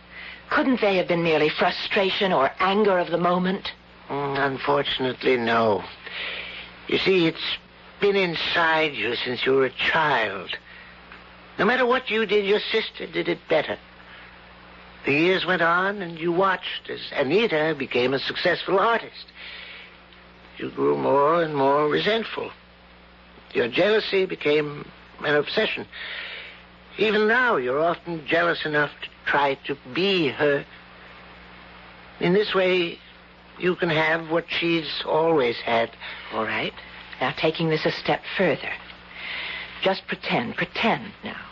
couldn't 0.49 0.81
they 0.81 0.97
have 0.97 1.09
been 1.09 1.23
merely 1.23 1.51
frustration 1.51 2.33
or 2.33 2.51
anger 2.61 2.99
of 2.99 3.11
the 3.11 3.19
moment? 3.19 3.73
Mm, 4.09 4.39
unfortunately, 4.39 5.37
no. 5.37 5.85
You 6.89 6.99
see, 6.99 7.27
it's 7.27 7.59
been 8.01 8.17
inside 8.17 8.95
you 8.95 9.15
since 9.17 9.45
you 9.45 9.53
were 9.53 9.67
a 9.67 9.71
child. 9.71 10.57
No 11.61 11.67
matter 11.67 11.85
what 11.85 12.09
you 12.09 12.25
did, 12.25 12.47
your 12.47 12.59
sister 12.59 13.07
did 13.07 13.29
it 13.29 13.39
better. 13.51 13.77
The 15.05 15.13
years 15.13 15.45
went 15.45 15.61
on, 15.61 16.01
and 16.01 16.19
you 16.19 16.33
watched 16.33 16.89
as 16.89 17.01
Anita 17.13 17.77
became 17.79 18.15
a 18.15 18.19
successful 18.19 18.79
artist. 18.79 19.27
You 20.57 20.71
grew 20.71 20.97
more 20.97 21.43
and 21.43 21.55
more 21.55 21.87
resentful. 21.87 22.51
Your 23.53 23.69
jealousy 23.69 24.25
became 24.25 24.91
an 25.23 25.35
obsession. 25.35 25.87
Even 26.97 27.29
now, 27.29 27.59
you're 27.59 27.85
often 27.85 28.27
jealous 28.27 28.65
enough 28.65 28.91
to 29.03 29.09
try 29.27 29.59
to 29.67 29.77
be 29.95 30.29
her. 30.29 30.65
In 32.21 32.33
this 32.33 32.55
way, 32.55 32.99
you 33.59 33.77
can 33.77 33.91
have 33.91 34.31
what 34.31 34.47
she's 34.49 35.03
always 35.05 35.57
had. 35.59 35.91
All 36.33 36.45
right. 36.45 36.73
Now, 37.21 37.35
taking 37.37 37.69
this 37.69 37.85
a 37.85 37.93
step 37.93 38.23
further. 38.39 38.73
Just 39.83 40.07
pretend, 40.07 40.57
pretend 40.57 41.13
now, 41.23 41.50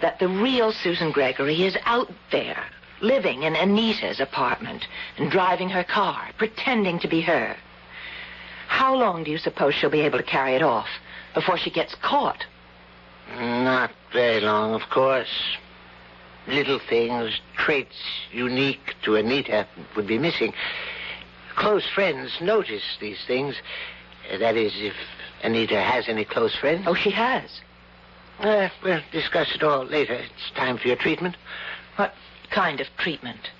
that 0.00 0.18
the 0.18 0.28
real 0.28 0.72
Susan 0.72 1.10
Gregory 1.10 1.64
is 1.64 1.76
out 1.84 2.10
there, 2.30 2.64
living 3.00 3.42
in 3.42 3.56
Anita's 3.56 4.20
apartment 4.20 4.86
and 5.16 5.30
driving 5.30 5.68
her 5.70 5.84
car, 5.84 6.28
pretending 6.38 6.98
to 7.00 7.08
be 7.08 7.20
her. 7.22 7.56
How 8.68 8.94
long 8.94 9.24
do 9.24 9.30
you 9.30 9.38
suppose 9.38 9.74
she'll 9.74 9.90
be 9.90 10.00
able 10.00 10.18
to 10.18 10.24
carry 10.24 10.54
it 10.54 10.62
off 10.62 10.88
before 11.34 11.56
she 11.56 11.70
gets 11.70 11.94
caught? 11.96 12.44
Not 13.38 13.90
very 14.12 14.40
long, 14.40 14.74
of 14.74 14.82
course. 14.90 15.56
Little 16.46 16.78
things, 16.78 17.40
traits 17.56 17.96
unique 18.30 18.94
to 19.02 19.16
Anita 19.16 19.66
would 19.96 20.06
be 20.06 20.18
missing. 20.18 20.52
Close 21.56 21.88
friends 21.88 22.32
notice 22.40 22.84
these 23.00 23.18
things. 23.26 23.56
That 24.38 24.56
is, 24.56 24.72
if 24.76 24.94
Anita 25.42 25.80
has 25.80 26.08
any 26.08 26.24
close 26.24 26.54
friends. 26.54 26.84
Oh, 26.86 26.94
she 26.94 27.10
has. 27.10 27.60
Uh, 28.38 28.68
we'll 28.82 29.00
discuss 29.12 29.54
it 29.54 29.62
all 29.62 29.84
later. 29.84 30.14
It's 30.14 30.50
time 30.54 30.78
for 30.78 30.88
your 30.88 30.96
treatment. 30.96 31.36
What 31.96 32.12
kind 32.54 32.80
of 32.80 32.86
treatment? 32.98 33.50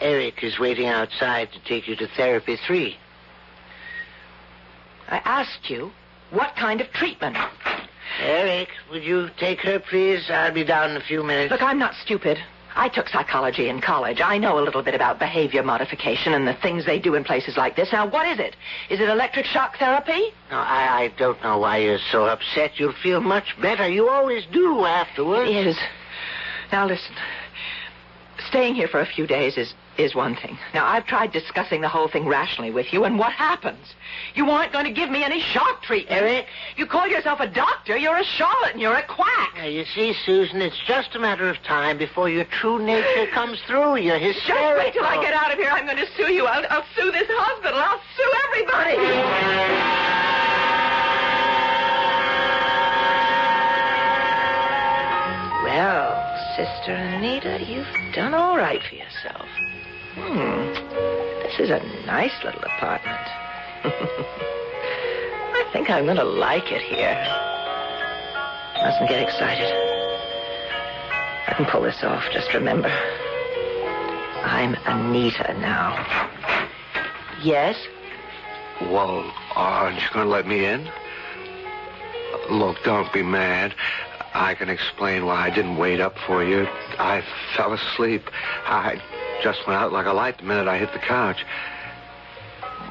Eric 0.00 0.42
is 0.42 0.58
waiting 0.58 0.86
outside 0.86 1.48
to 1.52 1.60
take 1.64 1.88
you 1.88 1.96
to 1.96 2.06
therapy 2.16 2.56
three. 2.66 2.96
I 5.08 5.18
asked 5.24 5.68
you, 5.68 5.90
what 6.30 6.54
kind 6.56 6.80
of 6.80 6.90
treatment? 6.92 7.36
Eric, 8.20 8.68
would 8.90 9.02
you 9.02 9.28
take 9.38 9.60
her, 9.60 9.80
please? 9.80 10.30
I'll 10.30 10.54
be 10.54 10.64
down 10.64 10.90
in 10.90 10.96
a 10.96 11.00
few 11.04 11.22
minutes. 11.22 11.50
Look, 11.50 11.62
I'm 11.62 11.78
not 11.78 11.94
stupid. 12.04 12.38
I 12.76 12.88
took 12.88 13.08
psychology 13.08 13.68
in 13.68 13.80
college. 13.80 14.20
I 14.20 14.38
know 14.38 14.58
a 14.58 14.62
little 14.62 14.82
bit 14.82 14.94
about 14.94 15.18
behavior 15.18 15.62
modification 15.62 16.34
and 16.34 16.46
the 16.46 16.54
things 16.54 16.86
they 16.86 16.98
do 16.98 17.14
in 17.14 17.24
places 17.24 17.56
like 17.56 17.76
this. 17.76 17.92
Now, 17.92 18.08
what 18.08 18.26
is 18.26 18.38
it? 18.38 18.56
Is 18.88 19.00
it 19.00 19.08
electric 19.08 19.46
shock 19.46 19.78
therapy? 19.78 20.32
No, 20.50 20.58
I, 20.58 21.02
I 21.02 21.08
don't 21.18 21.42
know 21.42 21.58
why 21.58 21.78
you're 21.78 21.98
so 22.10 22.26
upset. 22.26 22.78
You'll 22.78 22.94
feel 23.02 23.20
much 23.20 23.60
better. 23.60 23.88
You 23.88 24.08
always 24.08 24.46
do 24.52 24.84
afterwards. 24.84 25.50
It 25.50 25.66
is. 25.66 25.78
Now, 26.72 26.86
listen. 26.86 27.14
Staying 28.48 28.74
here 28.74 28.88
for 28.88 29.00
a 29.00 29.06
few 29.06 29.26
days 29.26 29.56
is, 29.56 29.74
is 30.00 30.14
one 30.14 30.36
thing. 30.36 30.58
Now, 30.74 30.86
I've 30.86 31.06
tried 31.06 31.32
discussing 31.32 31.80
the 31.80 31.88
whole 31.88 32.08
thing 32.08 32.26
rationally 32.26 32.70
with 32.70 32.92
you, 32.92 33.04
and 33.04 33.18
what 33.18 33.32
happens? 33.32 33.94
You 34.34 34.50
aren't 34.50 34.72
going 34.72 34.86
to 34.86 34.92
give 34.92 35.10
me 35.10 35.22
any 35.24 35.40
shock 35.40 35.82
treatment. 35.82 36.20
Eric? 36.20 36.46
You 36.76 36.86
call 36.86 37.06
yourself 37.06 37.40
a 37.40 37.46
doctor, 37.46 37.96
you're 37.96 38.16
a 38.16 38.24
charlatan, 38.24 38.80
you're 38.80 38.94
a 38.94 39.02
quack. 39.06 39.54
Now, 39.56 39.66
you 39.66 39.84
see, 39.84 40.14
Susan, 40.24 40.62
it's 40.62 40.78
just 40.86 41.14
a 41.14 41.18
matter 41.18 41.48
of 41.48 41.62
time 41.62 41.98
before 41.98 42.28
your 42.28 42.44
true 42.44 42.78
nature 42.84 43.26
comes 43.32 43.60
through. 43.66 43.96
You're 43.96 44.18
hysterical. 44.18 44.68
Just 44.68 44.84
wait 44.84 44.92
till 44.94 45.04
I 45.04 45.22
get 45.22 45.34
out 45.34 45.52
of 45.52 45.58
here. 45.58 45.70
I'm 45.70 45.86
going 45.86 45.98
to 45.98 46.10
sue 46.16 46.32
you. 46.32 46.46
I'll, 46.46 46.64
I'll 46.70 46.86
sue 46.96 47.10
this 47.12 47.28
hospital. 47.28 47.78
I'll 47.78 48.00
sue 48.16 48.32
everybody. 48.48 48.96
Well, 55.64 56.30
Sister 56.56 56.92
Anita, 56.92 57.64
you've 57.64 58.14
done 58.14 58.34
all 58.34 58.56
right 58.56 58.82
for 58.82 58.94
yourself. 58.96 59.46
Hmm. 60.14 60.72
This 61.42 61.60
is 61.60 61.70
a 61.70 61.80
nice 62.06 62.32
little 62.44 62.62
apartment. 62.62 63.26
I 63.84 65.68
think 65.72 65.90
I'm 65.90 66.04
going 66.04 66.16
to 66.16 66.24
like 66.24 66.72
it 66.72 66.82
here. 66.82 67.16
Mustn't 68.82 69.08
get 69.08 69.22
excited. 69.22 69.72
I 71.46 71.54
can 71.56 71.66
pull 71.66 71.82
this 71.82 72.02
off. 72.02 72.24
Just 72.32 72.52
remember, 72.54 72.88
I'm 74.42 74.74
Anita 74.86 75.54
now. 75.60 75.94
Yes? 77.42 77.76
Well, 78.80 79.32
aren't 79.54 80.00
you 80.00 80.08
going 80.12 80.26
to 80.26 80.30
let 80.30 80.46
me 80.46 80.64
in? 80.64 80.88
Look, 82.50 82.78
don't 82.84 83.12
be 83.12 83.22
mad. 83.22 83.74
I 84.34 84.54
can 84.54 84.68
explain 84.68 85.26
why 85.26 85.46
I 85.46 85.50
didn't 85.54 85.76
wait 85.76 86.00
up 86.00 86.14
for 86.26 86.42
you. 86.44 86.66
I 86.98 87.22
fell 87.56 87.72
asleep. 87.72 88.22
I 88.64 89.00
just 89.42 89.66
went 89.66 89.80
out 89.80 89.92
like 89.92 90.06
a 90.06 90.12
light 90.12 90.38
the 90.38 90.44
minute 90.44 90.68
I 90.68 90.78
hit 90.78 90.92
the 90.92 90.98
couch. 90.98 91.44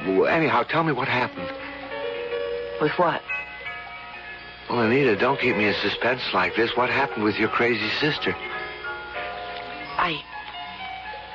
Anyhow, 0.01 0.63
tell 0.63 0.83
me 0.83 0.93
what 0.93 1.07
happened. 1.07 1.49
With 2.81 2.91
what? 2.97 3.21
Well, 4.69 4.81
Anita, 4.81 5.15
don't 5.17 5.39
keep 5.39 5.55
me 5.55 5.67
in 5.67 5.73
suspense 5.81 6.21
like 6.33 6.55
this. 6.55 6.71
What 6.75 6.89
happened 6.89 7.23
with 7.23 7.35
your 7.35 7.49
crazy 7.49 7.89
sister? 7.99 8.33
I. 9.97 10.21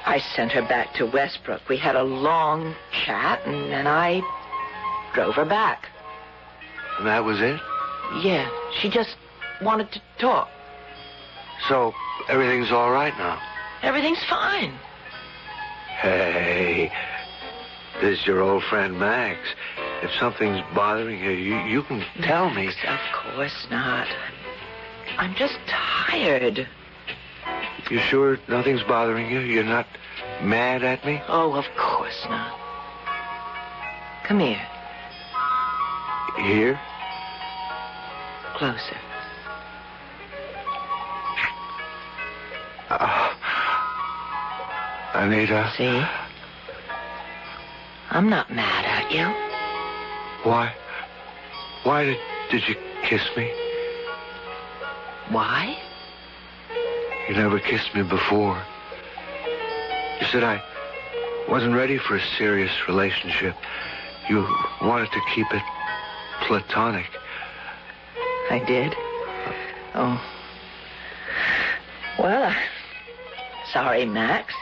I 0.06 0.18
sent 0.36 0.52
her 0.52 0.62
back 0.62 0.94
to 0.94 1.06
Westbrook. 1.06 1.62
We 1.68 1.76
had 1.76 1.96
a 1.96 2.02
long 2.02 2.74
chat, 3.04 3.40
and 3.46 3.72
then 3.72 3.86
I 3.86 4.22
drove 5.14 5.34
her 5.34 5.44
back. 5.44 5.86
And 6.98 7.06
that 7.06 7.24
was 7.24 7.40
it? 7.40 7.60
Yeah, 8.22 8.48
she 8.80 8.88
just 8.88 9.16
wanted 9.62 9.90
to 9.92 10.00
talk. 10.18 10.48
So, 11.68 11.92
everything's 12.28 12.70
all 12.70 12.90
right 12.90 13.16
now? 13.18 13.40
Everything's 13.82 14.22
fine. 14.28 14.78
Hey, 16.00 16.90
this 18.00 18.18
is 18.20 18.26
your 18.26 18.42
old 18.42 18.62
friend 18.64 18.98
Max. 18.98 19.38
If 20.02 20.10
something's 20.20 20.60
bothering 20.74 21.22
you, 21.22 21.30
you, 21.30 21.56
you 21.60 21.82
can 21.82 22.04
tell 22.22 22.50
me. 22.50 22.68
Of 22.68 23.00
course 23.12 23.66
not. 23.70 24.06
I'm 25.16 25.34
just 25.34 25.56
tired. 25.66 26.68
You 27.90 27.98
sure 27.98 28.38
nothing's 28.48 28.82
bothering 28.82 29.30
you? 29.30 29.40
You're 29.40 29.64
not 29.64 29.86
mad 30.42 30.82
at 30.82 31.04
me? 31.04 31.22
Oh, 31.28 31.54
of 31.54 31.64
course 31.76 32.26
not. 32.28 32.58
Come 34.26 34.40
here. 34.40 34.66
Here? 36.36 36.80
Closer. 38.56 38.96
Anita? 45.14 45.72
See? 45.76 46.04
I'm 48.10 48.28
not 48.28 48.52
mad 48.52 48.84
at 48.84 49.12
you. 49.12 49.24
Why? 50.48 50.74
Why 51.84 52.04
did, 52.04 52.18
did 52.50 52.68
you 52.68 52.74
kiss 53.04 53.22
me? 53.36 53.50
Why? 55.30 55.78
You 57.28 57.36
never 57.36 57.60
kissed 57.60 57.94
me 57.94 58.02
before. 58.02 58.60
You 60.20 60.26
said 60.26 60.42
I 60.42 60.62
wasn't 61.48 61.74
ready 61.74 61.98
for 61.98 62.16
a 62.16 62.22
serious 62.36 62.72
relationship. 62.88 63.54
You 64.28 64.46
wanted 64.82 65.12
to 65.12 65.20
keep 65.34 65.46
it 65.52 65.62
platonic. 66.42 67.06
I 68.50 68.58
did? 68.66 68.94
Oh. 69.94 70.20
Well, 72.18 72.50
uh, 72.50 72.54
sorry, 73.72 74.06
Max. 74.06 74.52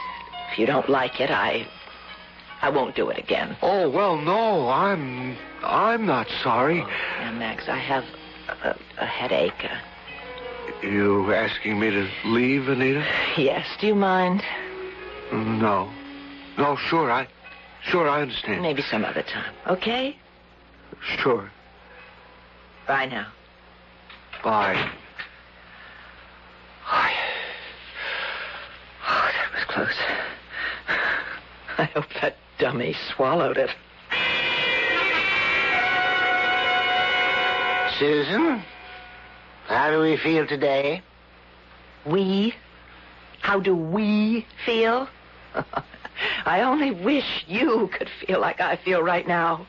If 0.53 0.59
you 0.59 0.67
don't 0.67 0.87
like 0.87 1.19
it, 1.19 1.31
I. 1.31 1.67
I 2.61 2.69
won't 2.69 2.95
do 2.95 3.09
it 3.09 3.17
again. 3.17 3.57
Oh, 3.63 3.89
well, 3.89 4.15
no, 4.17 4.69
I'm. 4.69 5.35
I'm 5.63 6.05
not 6.05 6.27
sorry. 6.43 6.79
Oh, 6.79 6.87
yeah, 7.19 7.31
Max, 7.31 7.63
I 7.67 7.79
have 7.79 8.03
a, 8.63 8.75
a 8.99 9.05
headache. 9.05 9.65
You 10.83 11.33
asking 11.33 11.79
me 11.79 11.89
to 11.89 12.07
leave, 12.25 12.67
Anita? 12.67 13.03
yes, 13.35 13.65
do 13.81 13.87
you 13.87 13.95
mind? 13.95 14.43
No. 15.31 15.91
No, 16.59 16.75
sure, 16.75 17.11
I. 17.11 17.27
Sure, 17.85 18.07
I 18.07 18.21
understand. 18.21 18.61
Maybe 18.61 18.83
some 18.83 19.03
other 19.03 19.23
time. 19.23 19.55
Okay? 19.67 20.15
Sure. 21.17 21.51
Bye 22.87 23.07
now. 23.07 23.33
Bye. 24.43 24.91
Oh, 29.09 29.29
that 29.33 29.53
was 29.55 29.63
close. 29.67 30.22
I 31.93 31.99
hope 31.99 32.09
that 32.21 32.37
dummy 32.57 32.95
swallowed 33.15 33.57
it. 33.57 33.69
Susan, 37.99 38.63
how 39.67 39.91
do 39.91 39.99
we 39.99 40.17
feel 40.17 40.47
today? 40.47 41.03
We? 42.05 42.55
How 43.41 43.59
do 43.59 43.75
we 43.75 44.47
feel? 44.65 45.07
I 46.45 46.61
only 46.61 46.91
wish 46.91 47.45
you 47.47 47.89
could 47.95 48.09
feel 48.25 48.39
like 48.39 48.59
I 48.59 48.77
feel 48.77 49.03
right 49.03 49.27
now. 49.27 49.67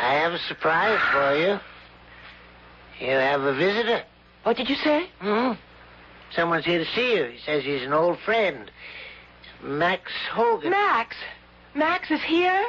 I 0.00 0.14
have 0.14 0.32
a 0.32 0.38
surprise 0.38 1.00
for 1.10 1.36
you. 1.36 1.58
You 3.04 3.14
have 3.14 3.40
a 3.40 3.54
visitor. 3.54 4.04
What 4.44 4.56
did 4.56 4.68
you 4.68 4.76
say? 4.76 5.08
Hmm? 5.20 5.52
Someone's 6.30 6.64
here 6.64 6.78
to 6.78 6.90
see 6.94 7.16
you. 7.16 7.24
He 7.24 7.38
says 7.44 7.64
he's 7.64 7.82
an 7.82 7.92
old 7.92 8.18
friend. 8.20 8.70
Max 9.60 10.12
Hogan. 10.30 10.70
Max? 10.70 11.16
Max 11.74 12.10
is 12.10 12.22
here? 12.22 12.64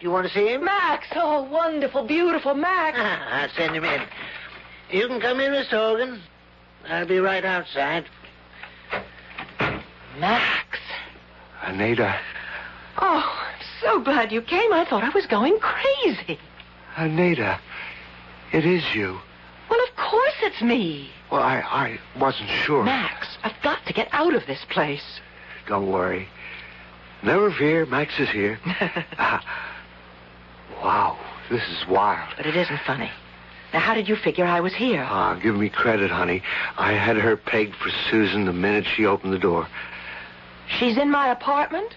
You 0.00 0.10
want 0.10 0.26
to 0.26 0.32
see 0.32 0.48
him? 0.48 0.64
Max! 0.64 1.06
Oh, 1.14 1.42
wonderful, 1.42 2.04
beautiful 2.04 2.54
Max. 2.54 2.96
Ah, 3.00 3.42
I'll 3.42 3.48
send 3.50 3.74
him 3.74 3.84
in. 3.84 4.02
You 4.90 5.08
can 5.08 5.20
come 5.20 5.40
in, 5.40 5.52
Mr. 5.52 5.70
Hogan. 5.70 6.20
I'll 6.88 7.06
be 7.06 7.18
right 7.18 7.44
outside. 7.44 8.04
Max. 10.18 10.78
Anita. 11.62 12.18
Oh, 12.98 13.46
I'm 13.46 13.66
so 13.80 14.00
glad 14.00 14.32
you 14.32 14.42
came. 14.42 14.72
I 14.72 14.84
thought 14.84 15.04
I 15.04 15.10
was 15.10 15.26
going 15.26 15.58
crazy. 15.60 16.38
Anita. 16.96 17.58
It 18.52 18.66
is 18.66 18.82
you. 18.94 19.18
Well, 19.70 19.80
of 19.88 19.96
course 19.96 20.34
it's 20.42 20.60
me. 20.60 21.10
Well, 21.30 21.42
I, 21.42 21.60
I 21.60 21.98
wasn't 22.18 22.50
sure. 22.50 22.82
Max, 22.84 23.28
I've 23.44 23.60
got 23.62 23.86
to 23.86 23.92
get 23.92 24.08
out 24.12 24.34
of 24.34 24.46
this 24.46 24.64
place. 24.68 25.20
Don't 25.66 25.90
worry. 25.90 26.28
Never 27.22 27.50
fear, 27.50 27.86
Max 27.86 28.18
is 28.18 28.28
here. 28.30 28.58
Ah, 29.18 29.44
wow, 30.82 31.18
this 31.50 31.62
is 31.68 31.86
wild. 31.86 32.32
But 32.36 32.46
it 32.46 32.56
isn't 32.56 32.80
funny. 32.86 33.10
Now, 33.72 33.80
how 33.80 33.94
did 33.94 34.08
you 34.08 34.16
figure 34.16 34.46
I 34.46 34.60
was 34.60 34.72
here? 34.74 35.06
Ah, 35.06 35.34
give 35.34 35.54
me 35.54 35.68
credit, 35.68 36.10
honey. 36.10 36.42
I 36.78 36.92
had 36.92 37.16
her 37.16 37.36
pegged 37.36 37.76
for 37.76 37.90
Susan 38.10 38.46
the 38.46 38.52
minute 38.52 38.86
she 38.86 39.04
opened 39.04 39.32
the 39.34 39.38
door. 39.38 39.68
She's 40.78 40.96
in 40.96 41.10
my 41.10 41.28
apartment? 41.28 41.94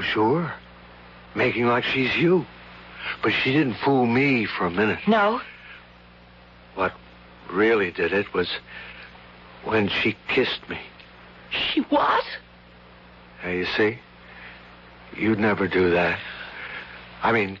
Sure. 0.00 0.52
Making 1.34 1.66
like 1.66 1.84
she's 1.84 2.14
you. 2.16 2.46
But 3.22 3.32
she 3.32 3.52
didn't 3.52 3.74
fool 3.84 4.06
me 4.06 4.46
for 4.46 4.66
a 4.66 4.70
minute. 4.70 5.00
No. 5.08 5.40
What 6.76 6.92
really 7.50 7.90
did 7.90 8.12
it 8.12 8.32
was 8.32 8.48
when 9.64 9.88
she 9.88 10.16
kissed 10.28 10.68
me. 10.68 10.78
She 11.50 11.80
what? 11.80 12.24
Now, 13.42 13.50
you 13.50 13.66
see? 13.76 13.98
You'd 15.16 15.38
never 15.38 15.68
do 15.68 15.90
that. 15.90 16.18
I 17.22 17.32
mean, 17.32 17.58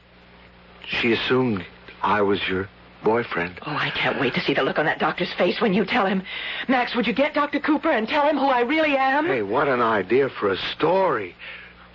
she 0.86 1.12
assumed 1.12 1.64
I 2.02 2.22
was 2.22 2.40
your 2.48 2.68
boyfriend. 3.04 3.58
Oh, 3.66 3.70
I 3.74 3.90
can't 3.90 4.20
wait 4.20 4.34
to 4.34 4.40
see 4.40 4.54
the 4.54 4.62
look 4.62 4.78
on 4.78 4.86
that 4.86 4.98
doctor's 4.98 5.32
face 5.34 5.60
when 5.60 5.72
you 5.72 5.84
tell 5.84 6.06
him. 6.06 6.22
Max, 6.68 6.94
would 6.94 7.06
you 7.06 7.12
get 7.12 7.34
Dr. 7.34 7.60
Cooper 7.60 7.90
and 7.90 8.08
tell 8.08 8.28
him 8.28 8.36
who 8.36 8.46
I 8.46 8.60
really 8.60 8.96
am? 8.96 9.26
Hey, 9.26 9.42
what 9.42 9.68
an 9.68 9.80
idea 9.80 10.28
for 10.28 10.50
a 10.50 10.56
story. 10.56 11.34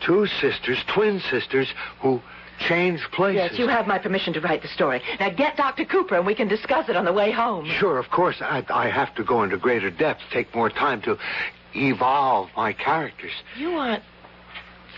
Two 0.02 0.28
sisters, 0.28 0.84
twin 0.94 1.20
sisters, 1.32 1.68
who 2.02 2.22
change 2.60 3.02
places. 3.12 3.52
Yes, 3.52 3.60
you 3.60 3.68
have 3.68 3.88
my 3.88 4.00
permission 4.00 4.34
to 4.34 4.42
write 4.42 4.62
the 4.62 4.68
story. 4.70 5.02
Now 5.20 5.30
get 5.30 5.58
Dr. 5.58 5.86
Cooper 5.86 6.16
and 6.16 6.26
we 6.26 6.36
can 6.36 6.48
discuss 6.48 6.90
it 6.90 6.96
on 6.96 7.06
the 7.06 7.14
way 7.14 7.32
home. 7.32 7.66
Sure, 7.80 7.98
of 7.98 8.10
course. 8.10 8.38
I, 8.42 8.64
I 8.70 8.90
have 8.90 9.14
to 9.16 9.24
go 9.24 9.44
into 9.44 9.58
greater 9.58 9.92
depth, 9.92 10.22
take 10.32 10.54
more 10.56 10.70
time 10.70 11.02
to 11.04 11.18
evolve 11.76 12.50
my 12.56 12.74
characters. 12.74 13.34
You 13.58 13.72
aren't 13.72 14.04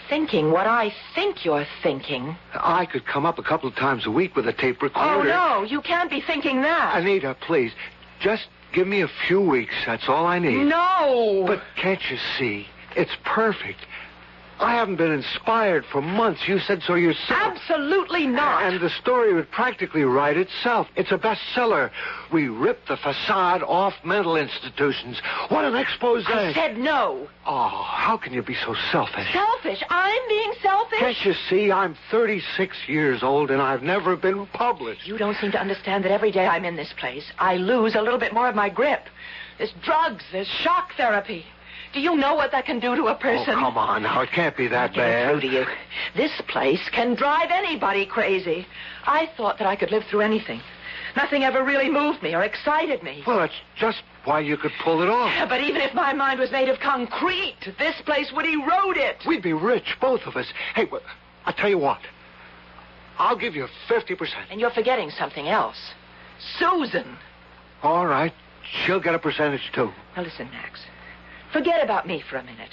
thinking 0.10 0.52
what 0.52 0.68
I 0.68 0.94
think 1.16 1.46
you're 1.46 1.66
thinking. 1.84 2.36
I 2.54 2.86
could 2.86 3.06
come 3.06 3.26
up 3.26 3.40
a 3.40 3.44
couple 3.44 3.70
of 3.70 3.76
times 3.76 4.06
a 4.06 4.12
week 4.12 4.36
with 4.36 4.48
a 4.48 4.54
tape 4.54 4.78
oh, 4.82 4.86
recorder. 4.86 5.32
Oh, 5.32 5.60
no, 5.60 5.64
you 5.64 5.82
can't 5.82 6.10
be 6.10 6.22
thinking 6.22 6.62
that. 6.62 6.98
Anita, 6.98 7.36
please, 7.42 7.72
just 8.20 8.48
give 8.74 8.88
me 8.88 9.02
a 9.02 9.10
few 9.28 9.42
weeks. 9.42 9.74
That's 9.86 10.08
all 10.08 10.26
I 10.26 10.40
need. 10.40 10.66
No. 10.66 11.44
But 11.48 11.62
can't 11.76 12.02
you 12.10 12.18
see? 12.38 12.68
It's 12.96 13.16
perfect. 13.24 13.80
I 14.60 14.74
haven't 14.74 14.96
been 14.96 15.12
inspired 15.12 15.86
for 15.92 16.02
months. 16.02 16.42
You 16.48 16.60
said 16.60 16.82
so 16.82 16.96
yourself. 16.96 17.40
Absolutely 17.40 18.26
not. 18.26 18.64
And 18.64 18.82
the 18.82 18.90
story 18.90 19.34
would 19.34 19.52
practically 19.52 20.04
write 20.04 20.38
itself. 20.38 20.88
It's 20.96 21.12
a 21.12 21.18
bestseller. 21.18 21.92
We 22.34 22.48
ripped 22.48 22.88
the 22.88 22.98
facade 22.98 23.62
off 23.64 23.94
mental 24.04 24.36
institutions. 24.36 25.22
What 25.50 25.66
an 25.66 25.76
expose. 25.76 26.26
I 26.28 26.54
said 26.54 26.78
no. 26.78 27.28
Oh, 27.46 27.68
how 27.68 28.18
can 28.18 28.34
you 28.34 28.42
be 28.42 28.56
so 28.56 28.76
selfish? 28.92 29.32
Selfish. 29.32 29.84
I'm 29.90 30.28
being 30.28 30.54
selfish. 30.62 31.00
Can't 31.00 31.26
you 31.26 31.34
see? 31.50 31.72
I'm 31.72 31.96
36 32.10 32.76
years 32.88 33.22
old 33.22 33.52
and 33.52 33.62
I've 33.62 33.84
never 33.84 34.16
been 34.16 34.48
published. 34.48 35.06
You 35.06 35.18
don't 35.18 35.38
seem 35.38 35.52
to 35.52 35.60
understand 35.60 36.04
that 36.06 36.12
every 36.12 36.32
day 36.32 36.48
I'm 36.48 36.66
in 36.66 36.76
this 36.76 36.94
place, 36.98 37.32
I 37.38 37.58
lose 37.58 37.96
a 37.96 38.02
little 38.02 38.20
bit 38.20 38.34
more 38.34 38.50
of 38.50 38.56
my 38.56 38.70
grip. 38.70 39.08
There's 39.58 39.74
drugs, 39.84 40.24
there's 40.32 40.48
shock 40.48 40.94
therapy. 40.98 41.46
Do 41.98 42.04
you 42.04 42.16
know 42.16 42.36
what 42.36 42.52
that 42.52 42.68
can 42.68 42.80
do 42.80 42.96
to 42.96 43.08
a 43.08 43.16
person? 43.16 43.40
Oh, 43.40 43.46
person? 43.46 43.54
come 43.56 43.76
on 43.76 44.04
now. 44.04 44.22
It 44.22 44.30
can't 44.30 44.56
be 44.56 44.68
that 44.68 44.94
bad. 44.94 45.32
through 45.32 45.42
to 45.42 45.48
you. 45.48 45.66
This 46.16 46.32
place 46.48 46.88
can 46.92 47.16
drive 47.16 47.50
anybody 47.50 48.06
crazy. 48.06 48.68
I 49.08 49.32
thought 49.36 49.58
that 49.58 49.66
I 49.66 49.76
could 49.76 49.90
live 49.90 50.04
through 50.04 50.22
anything. 50.22 50.62
Nothing 51.16 51.42
ever 51.42 51.64
really 51.64 51.90
moved 51.90 52.22
me 52.22 52.36
or 52.36 52.44
excited 52.44 53.02
me. 53.02 53.24
Well, 53.26 53.40
that's 53.40 53.60
just 53.80 54.04
why 54.26 54.42
you 54.42 54.58
could 54.58 54.74
pull 54.84 55.02
it 55.02 55.10
off. 55.10 55.50
But 55.50 55.62
even 55.62 55.82
if 55.82 55.96
my 55.96 56.14
mind 56.14 56.40
was 56.40 56.52
made 56.52 56.70
of 56.70 56.80
concrete, 56.80 57.58
this 57.80 57.96
place 58.06 58.32
would 58.32 58.46
erode 58.46 58.98
it. 58.98 59.24
We'd 59.26 59.42
be 59.42 59.54
rich, 59.54 59.98
both 60.00 60.22
of 60.28 60.36
us. 60.36 60.46
Hey, 60.76 60.86
well, 60.92 61.02
I'll 61.48 61.54
tell 61.54 61.70
you 61.70 61.80
what. 61.80 62.02
I'll 63.18 63.40
give 63.40 63.56
you 63.56 63.66
50%. 63.90 64.20
And 64.52 64.62
you're 64.62 64.70
forgetting 64.70 65.10
something 65.10 65.48
else. 65.48 65.94
Susan. 66.60 67.18
All 67.82 68.06
right. 68.06 68.34
She'll 68.86 69.00
get 69.00 69.16
a 69.16 69.20
percentage, 69.20 69.72
too. 69.74 69.92
Now 70.16 70.22
listen, 70.22 70.48
Max. 70.52 70.82
Forget 71.58 71.84
about 71.84 72.06
me 72.06 72.22
for 72.30 72.38
a 72.38 72.44
minute. 72.44 72.70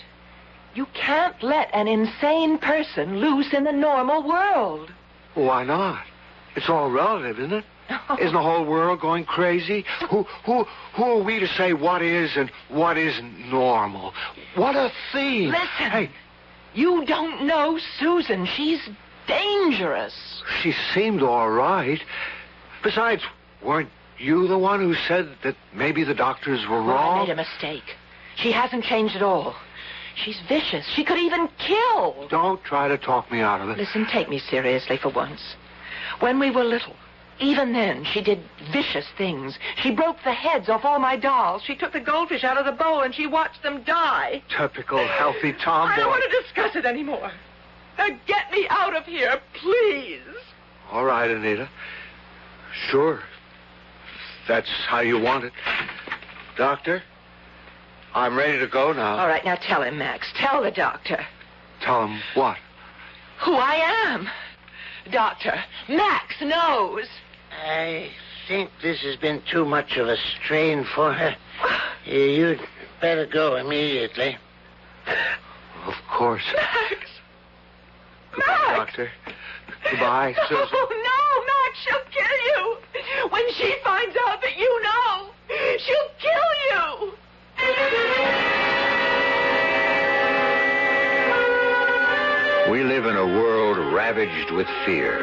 You 0.74 0.84
can't 0.92 1.42
let 1.42 1.70
an 1.74 1.88
insane 1.88 2.58
person 2.58 3.16
loose 3.18 3.54
in 3.54 3.64
the 3.64 3.72
normal 3.72 4.22
world. 4.28 4.92
Why 5.32 5.64
not? 5.64 6.04
It's 6.54 6.68
all 6.68 6.90
relative, 6.90 7.38
isn't 7.38 7.52
it? 7.54 7.64
Isn't 8.20 8.34
the 8.34 8.42
whole 8.42 8.66
world 8.66 9.00
going 9.00 9.24
crazy? 9.24 9.86
Who, 10.10 10.24
who, 10.44 10.64
who 10.92 11.02
are 11.02 11.22
we 11.22 11.40
to 11.40 11.46
say 11.48 11.72
what 11.72 12.02
is 12.02 12.36
and 12.36 12.50
what 12.68 12.98
isn't 12.98 13.50
normal? 13.50 14.12
What 14.54 14.76
a 14.76 14.92
theme! 15.14 15.48
Listen. 15.48 15.90
Hey, 15.90 16.10
You 16.74 17.06
don't 17.06 17.46
know 17.46 17.78
Susan. 17.98 18.44
She's 18.44 18.80
dangerous. 19.26 20.42
she 20.62 20.74
seemed 20.92 21.22
all 21.22 21.48
right. 21.48 22.02
Besides, 22.82 23.22
weren't 23.62 23.88
you 24.18 24.46
the 24.46 24.58
one 24.58 24.80
who 24.80 24.94
said 25.08 25.36
that 25.42 25.56
maybe 25.72 26.04
the 26.04 26.14
doctors 26.14 26.66
were 26.68 26.82
Well, 26.82 26.90
I 26.90 27.02
wrong? 27.02 27.26
made 27.28 27.32
a 27.32 27.36
mistake. 27.36 27.96
She 28.36 28.52
hasn't 28.52 28.84
changed 28.84 29.16
at 29.16 29.22
all. 29.22 29.54
She's 30.16 30.38
vicious. 30.48 30.86
She 30.94 31.04
could 31.04 31.18
even 31.18 31.48
kill. 31.58 32.28
Don't 32.28 32.62
try 32.64 32.88
to 32.88 32.98
talk 32.98 33.30
me 33.32 33.40
out 33.40 33.60
of 33.60 33.70
it. 33.70 33.78
Listen, 33.78 34.06
take 34.06 34.28
me 34.28 34.38
seriously 34.38 34.96
for 34.96 35.10
once. 35.10 35.56
When 36.20 36.38
we 36.38 36.50
were 36.50 36.64
little, 36.64 36.94
even 37.40 37.72
then, 37.72 38.04
she 38.04 38.22
did 38.22 38.38
vicious 38.72 39.06
things. 39.18 39.58
She 39.82 39.90
broke 39.90 40.18
the 40.24 40.32
heads 40.32 40.68
off 40.68 40.84
all 40.84 41.00
my 41.00 41.16
dolls. 41.16 41.62
She 41.64 41.74
took 41.74 41.92
the 41.92 42.00
goldfish 42.00 42.44
out 42.44 42.58
of 42.58 42.64
the 42.64 42.72
bowl 42.72 43.02
and 43.02 43.14
she 43.14 43.26
watched 43.26 43.62
them 43.62 43.82
die. 43.82 44.42
Typical 44.56 45.04
healthy 45.06 45.52
Tom. 45.52 45.90
I 45.90 45.96
don't 45.96 46.10
want 46.10 46.22
to 46.30 46.42
discuss 46.42 46.76
it 46.76 46.86
anymore. 46.86 47.32
Now 47.98 48.08
get 48.26 48.50
me 48.52 48.66
out 48.70 48.94
of 48.94 49.04
here, 49.04 49.40
please. 49.54 50.20
All 50.90 51.04
right, 51.04 51.30
Anita. 51.30 51.68
Sure. 52.90 53.20
That's 54.46 54.70
how 54.86 55.00
you 55.00 55.18
want 55.18 55.44
it. 55.44 55.52
Doctor, 56.56 57.02
I'm 58.14 58.36
ready 58.36 58.58
to 58.60 58.68
go 58.68 58.92
now. 58.92 59.16
All 59.18 59.26
right, 59.26 59.44
now 59.44 59.56
tell 59.56 59.82
him, 59.82 59.98
Max. 59.98 60.28
Tell 60.36 60.62
the 60.62 60.70
doctor 60.70 61.18
Tell 61.82 62.06
him 62.06 62.20
what? 62.34 62.56
who 63.40 63.54
I 63.54 63.74
am. 64.06 64.28
Doctor, 65.10 65.52
Max 65.88 66.40
knows. 66.40 67.04
I 67.66 68.08
think 68.48 68.70
this 68.80 69.02
has 69.02 69.16
been 69.16 69.42
too 69.50 69.64
much 69.66 69.96
of 69.96 70.06
a 70.08 70.16
strain 70.16 70.84
for 70.94 71.12
her. 71.12 71.36
You'd 72.06 72.60
better 73.00 73.26
go 73.26 73.56
immediately. 73.56 74.38
Of 75.86 75.94
course. 76.10 76.44
Max. 76.54 77.10
Goodbye, 78.32 78.46
Max. 78.46 78.76
Doctor. 78.96 79.10
Goodbye, 79.90 80.34
Susan. 80.48 80.68
Oh, 80.72 80.88
no, 80.90 81.44
Max, 81.44 81.78
she'll 81.84 82.22
kill 82.22 82.38
you. 82.46 83.28
When 83.30 83.52
she 83.54 83.74
finds 83.84 84.16
out 84.26 84.40
that 84.40 84.56
you 84.56 84.82
know, 84.82 85.30
she'll 85.78 86.10
kill 86.18 87.02
you. 87.02 87.13
We 92.70 92.82
live 92.82 93.06
in 93.06 93.16
a 93.16 93.26
world 93.26 93.78
ravaged 93.94 94.50
with 94.50 94.66
fear. 94.84 95.18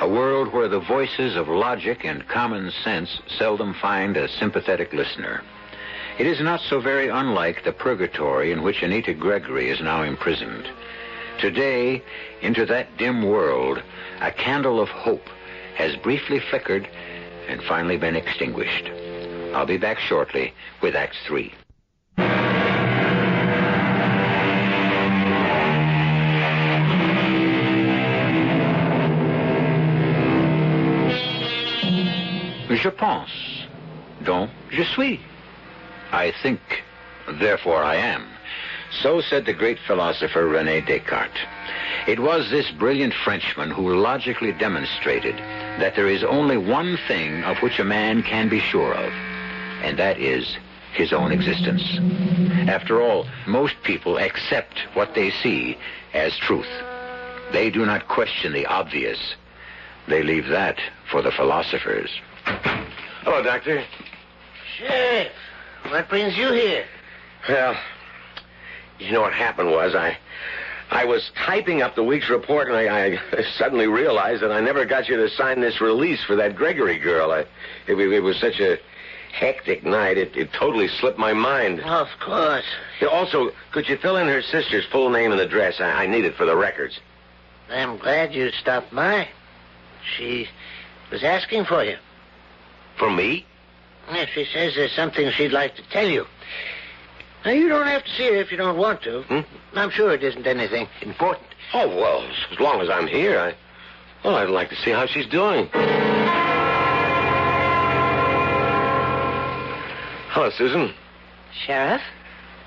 A 0.00 0.08
world 0.08 0.52
where 0.52 0.68
the 0.68 0.80
voices 0.80 1.36
of 1.36 1.48
logic 1.48 2.04
and 2.04 2.26
common 2.26 2.70
sense 2.82 3.20
seldom 3.38 3.74
find 3.74 4.16
a 4.16 4.28
sympathetic 4.28 4.92
listener. 4.92 5.42
It 6.18 6.26
is 6.26 6.40
not 6.40 6.60
so 6.60 6.80
very 6.80 7.08
unlike 7.08 7.64
the 7.64 7.72
purgatory 7.72 8.52
in 8.52 8.62
which 8.62 8.82
Anita 8.82 9.14
Gregory 9.14 9.70
is 9.70 9.80
now 9.80 10.02
imprisoned. 10.02 10.68
Today, 11.38 12.02
into 12.42 12.66
that 12.66 12.96
dim 12.98 13.22
world, 13.22 13.82
a 14.20 14.30
candle 14.30 14.80
of 14.80 14.88
hope 14.88 15.26
has 15.76 15.96
briefly 15.96 16.40
flickered 16.50 16.86
and 17.48 17.62
finally 17.62 17.96
been 17.96 18.16
extinguished. 18.16 18.90
I'll 19.54 19.66
be 19.66 19.78
back 19.78 19.98
shortly 19.98 20.52
with 20.82 20.94
Act 20.94 21.16
Three. 21.26 21.54
Je 32.80 32.90
pense. 32.90 33.30
Donc, 34.24 34.50
je 34.70 34.82
suis. 34.84 35.20
I 36.12 36.32
think, 36.42 36.60
therefore 37.38 37.82
I 37.82 37.96
am. 37.96 38.26
So 38.90 39.20
said 39.20 39.44
the 39.44 39.52
great 39.52 39.78
philosopher 39.86 40.48
Rene 40.48 40.80
Descartes. 40.80 41.46
It 42.08 42.18
was 42.18 42.50
this 42.50 42.70
brilliant 42.70 43.14
Frenchman 43.14 43.70
who 43.70 43.94
logically 43.94 44.52
demonstrated 44.52 45.36
that 45.78 45.94
there 45.94 46.08
is 46.08 46.24
only 46.24 46.56
one 46.56 46.98
thing 47.06 47.44
of 47.44 47.58
which 47.58 47.78
a 47.78 47.84
man 47.84 48.22
can 48.22 48.48
be 48.48 48.60
sure 48.60 48.94
of, 48.94 49.12
and 49.82 49.98
that 49.98 50.18
is 50.18 50.56
his 50.94 51.12
own 51.12 51.30
existence. 51.32 51.82
After 52.68 53.00
all, 53.00 53.26
most 53.46 53.74
people 53.84 54.18
accept 54.18 54.78
what 54.94 55.14
they 55.14 55.30
see 55.30 55.78
as 56.14 56.36
truth. 56.36 56.70
They 57.52 57.70
do 57.70 57.84
not 57.84 58.08
question 58.08 58.52
the 58.52 58.66
obvious. 58.66 59.36
They 60.08 60.22
leave 60.22 60.48
that 60.48 60.78
for 61.10 61.22
the 61.22 61.30
philosophers. 61.30 62.10
Hello, 62.44 63.42
Doctor. 63.42 63.84
Sheriff, 64.78 65.32
what 65.88 66.08
brings 66.08 66.36
you 66.36 66.52
here? 66.52 66.84
Well, 67.48 67.76
you 68.98 69.12
know 69.12 69.22
what 69.22 69.32
happened 69.32 69.70
was 69.70 69.94
I 69.94 70.16
I 70.90 71.04
was 71.04 71.30
typing 71.36 71.82
up 71.82 71.94
the 71.94 72.02
week's 72.02 72.28
report 72.28 72.68
and 72.68 72.76
I, 72.76 73.16
I 73.16 73.42
suddenly 73.56 73.86
realized 73.86 74.42
that 74.42 74.50
I 74.50 74.60
never 74.60 74.84
got 74.84 75.08
you 75.08 75.16
to 75.16 75.28
sign 75.30 75.60
this 75.60 75.80
release 75.80 76.22
for 76.24 76.36
that 76.36 76.56
Gregory 76.56 76.98
girl. 76.98 77.30
I, 77.30 77.40
it, 77.86 77.96
it 77.96 78.20
was 78.20 78.38
such 78.38 78.58
a 78.58 78.78
hectic 79.32 79.84
night, 79.84 80.18
it, 80.18 80.36
it 80.36 80.52
totally 80.52 80.88
slipped 80.88 81.18
my 81.18 81.32
mind. 81.32 81.80
Of 81.80 82.08
course. 82.18 82.64
Also, 83.08 83.52
could 83.70 83.88
you 83.88 83.96
fill 83.96 84.16
in 84.16 84.26
her 84.26 84.42
sister's 84.42 84.84
full 84.86 85.08
name 85.10 85.30
and 85.30 85.40
address? 85.40 85.80
I, 85.80 86.04
I 86.04 86.06
need 86.08 86.24
it 86.24 86.34
for 86.34 86.44
the 86.44 86.56
records. 86.56 86.98
I'm 87.70 87.96
glad 87.98 88.34
you 88.34 88.50
stopped 88.50 88.92
by. 88.92 89.28
She 90.16 90.48
was 91.12 91.22
asking 91.22 91.66
for 91.66 91.84
you. 91.84 91.96
For 93.00 93.10
me? 93.10 93.44
Yes, 94.12 94.28
she 94.34 94.44
says 94.44 94.74
there's 94.76 94.92
something 94.94 95.28
she'd 95.32 95.52
like 95.52 95.74
to 95.76 95.82
tell 95.90 96.06
you. 96.06 96.26
Now, 97.44 97.52
you 97.52 97.68
don't 97.68 97.86
have 97.86 98.04
to 98.04 98.10
see 98.10 98.26
her 98.28 98.34
if 98.36 98.52
you 98.52 98.58
don't 98.58 98.76
want 98.76 99.02
to. 99.04 99.22
Hmm? 99.22 99.40
I'm 99.78 99.90
sure 99.90 100.12
it 100.12 100.22
isn't 100.22 100.46
anything 100.46 100.86
important. 101.00 101.46
Oh, 101.72 101.88
well, 101.88 102.22
as 102.52 102.60
long 102.60 102.80
as 102.82 102.88
I'm 102.90 103.06
here, 103.08 103.38
I. 103.40 103.54
Well, 104.22 104.36
I'd 104.36 104.50
like 104.50 104.68
to 104.68 104.76
see 104.76 104.90
how 104.90 105.06
she's 105.06 105.26
doing. 105.26 105.68
Hello, 110.32 110.50
Susan. 110.50 110.92
Sheriff, 111.66 112.02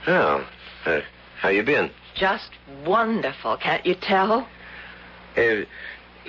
Oh, 0.08 0.46
uh, 0.86 1.00
how 1.40 1.50
you 1.50 1.64
been? 1.64 1.90
just 2.16 2.50
wonderful, 2.86 3.58
can't 3.58 3.86
you 3.86 3.96
tell? 3.96 4.48
Uh, 5.38 5.62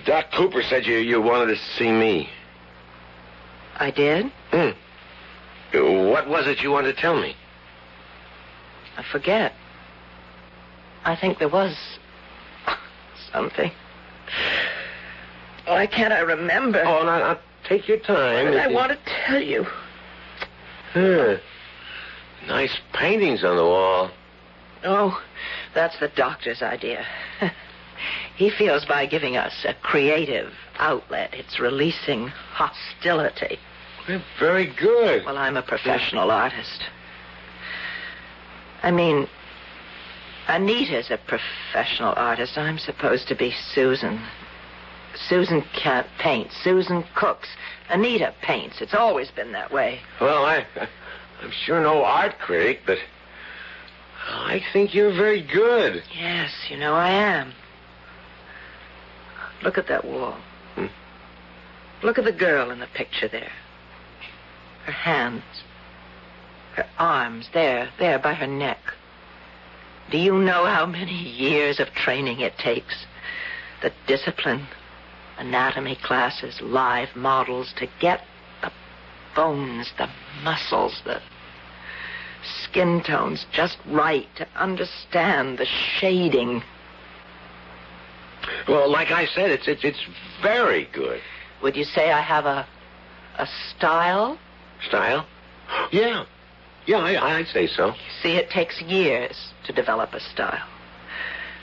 Doc 0.07 0.27
Cooper 0.37 0.63
said 0.63 0.87
you, 0.87 0.97
you 0.99 1.21
wanted 1.21 1.55
to 1.55 1.61
see 1.77 1.91
me. 1.91 2.29
I 3.77 3.91
did. 3.91 4.27
Hmm. 4.51 4.71
What 6.11 6.29
was 6.29 6.47
it 6.47 6.61
you 6.63 6.71
wanted 6.71 6.95
to 6.95 7.01
tell 7.01 7.21
me? 7.21 7.35
I 8.97 9.03
forget. 9.11 9.53
I 11.05 11.17
think 11.17 11.39
there 11.39 11.49
was 11.49 11.77
something. 13.33 13.71
Why 15.67 15.87
can't 15.87 16.13
I 16.13 16.21
remember? 16.21 16.83
Oh, 16.85 17.05
now, 17.05 17.19
now 17.19 17.39
take 17.69 17.89
your 17.89 17.99
time. 17.99 18.49
I 18.49 18.67
It- 18.67 18.73
want 18.73 18.93
to 18.93 18.99
tell 19.27 19.41
you? 19.43 19.67
Huh. 20.93 21.37
Nice 22.47 22.79
paintings 22.93 23.43
on 23.43 23.57
the 23.57 23.65
wall. 23.65 24.11
Oh, 24.85 25.21
that's 25.75 25.99
the 25.99 26.09
doctor's 26.09 26.63
idea. 26.63 27.05
he 28.37 28.51
feels 28.51 28.85
by 28.85 29.07
giving 29.07 29.37
us 29.37 29.65
a 29.65 29.75
creative 29.75 30.53
outlet, 30.79 31.33
it's 31.35 31.61
releasing 31.61 32.29
hostility. 32.29 33.59
Very 34.39 34.67
good. 34.67 35.25
Well, 35.25 35.39
I'm 35.39 35.57
a 35.57 35.63
professional 35.63 36.31
artist. 36.31 36.85
I 38.83 38.91
mean, 38.91 39.27
Anita's 40.49 41.11
a 41.11 41.17
professional 41.17 42.13
artist. 42.17 42.59
I'm 42.59 42.79
supposed 42.79 43.29
to 43.29 43.35
be 43.35 43.51
Susan. 43.73 44.21
Susan 45.15 45.63
can't 45.73 46.07
paint. 46.19 46.51
Susan 46.63 47.05
cooks. 47.15 47.49
Anita 47.89 48.35
paints. 48.43 48.83
It's 48.83 48.95
always 48.95 49.31
been 49.31 49.53
that 49.53 49.73
way. 49.73 50.01
Well, 50.21 50.45
I, 50.45 50.67
I'm 51.41 51.53
sure 51.65 51.81
no 51.81 52.05
art 52.05 52.39
critic, 52.41 52.81
but 52.85 52.99
I 54.29 54.61
think 54.73 54.95
you're 54.95 55.15
very 55.15 55.41
good. 55.41 56.03
Yes, 56.15 56.51
you 56.69 56.77
know 56.77 56.95
I 56.95 57.11
am. 57.11 57.53
Look 59.63 59.79
at 59.79 59.89
that 59.89 60.05
wall. 60.05 60.37
Hmm. 60.75 60.87
Look 62.03 62.19
at 62.19 62.25
the 62.25 62.33
girl 62.33 62.71
in 62.71 62.81
the 62.81 62.89
picture 62.95 63.29
there. 63.29 63.53
Her 64.85 64.93
hands. 64.93 65.43
Her 66.75 66.87
arms, 66.99 67.49
there, 67.55 67.89
there 67.99 68.19
by 68.19 68.35
her 68.35 68.47
neck. 68.47 68.81
Do 70.11 70.19
you 70.19 70.35
know 70.35 70.67
how 70.67 70.87
many 70.87 71.13
years 71.13 71.81
of 71.81 71.89
training 71.93 72.41
it 72.41 72.59
takes? 72.59 73.07
The 73.81 73.93
discipline, 74.07 74.67
anatomy 75.39 75.97
classes, 76.03 76.61
live 76.61 77.15
models 77.15 77.73
to 77.79 77.87
get 78.01 78.21
the 78.61 78.73
bones, 79.35 79.93
the 79.97 80.09
muscles, 80.43 81.01
the 81.05 81.21
skin 82.45 83.03
tones 83.03 83.47
just 83.53 83.79
right 83.87 84.27
to 84.37 84.47
understand 84.57 85.59
the 85.59 85.67
shading. 85.67 86.63
Well, 88.69 88.91
like 88.91 89.11
I 89.11 89.27
said, 89.27 89.51
it's 89.51 89.69
it's 89.69 89.85
it's 89.85 90.05
very 90.43 90.89
good. 90.93 91.21
Would 91.63 91.77
you 91.77 91.85
say 91.85 92.11
I 92.11 92.21
have 92.21 92.47
a 92.47 92.67
a 93.39 93.47
style? 93.71 94.39
Style? 94.89 95.27
Yeah. 95.93 96.25
Yeah, 96.87 96.99
I, 96.99 97.39
I'd 97.39 97.47
say 97.47 97.67
so. 97.67 97.95
See, 98.23 98.37
it 98.37 98.51
takes 98.51 98.81
years 98.83 99.53
to 99.65 99.73
develop 99.73 100.13
a 100.13 100.21
style. 100.21 100.69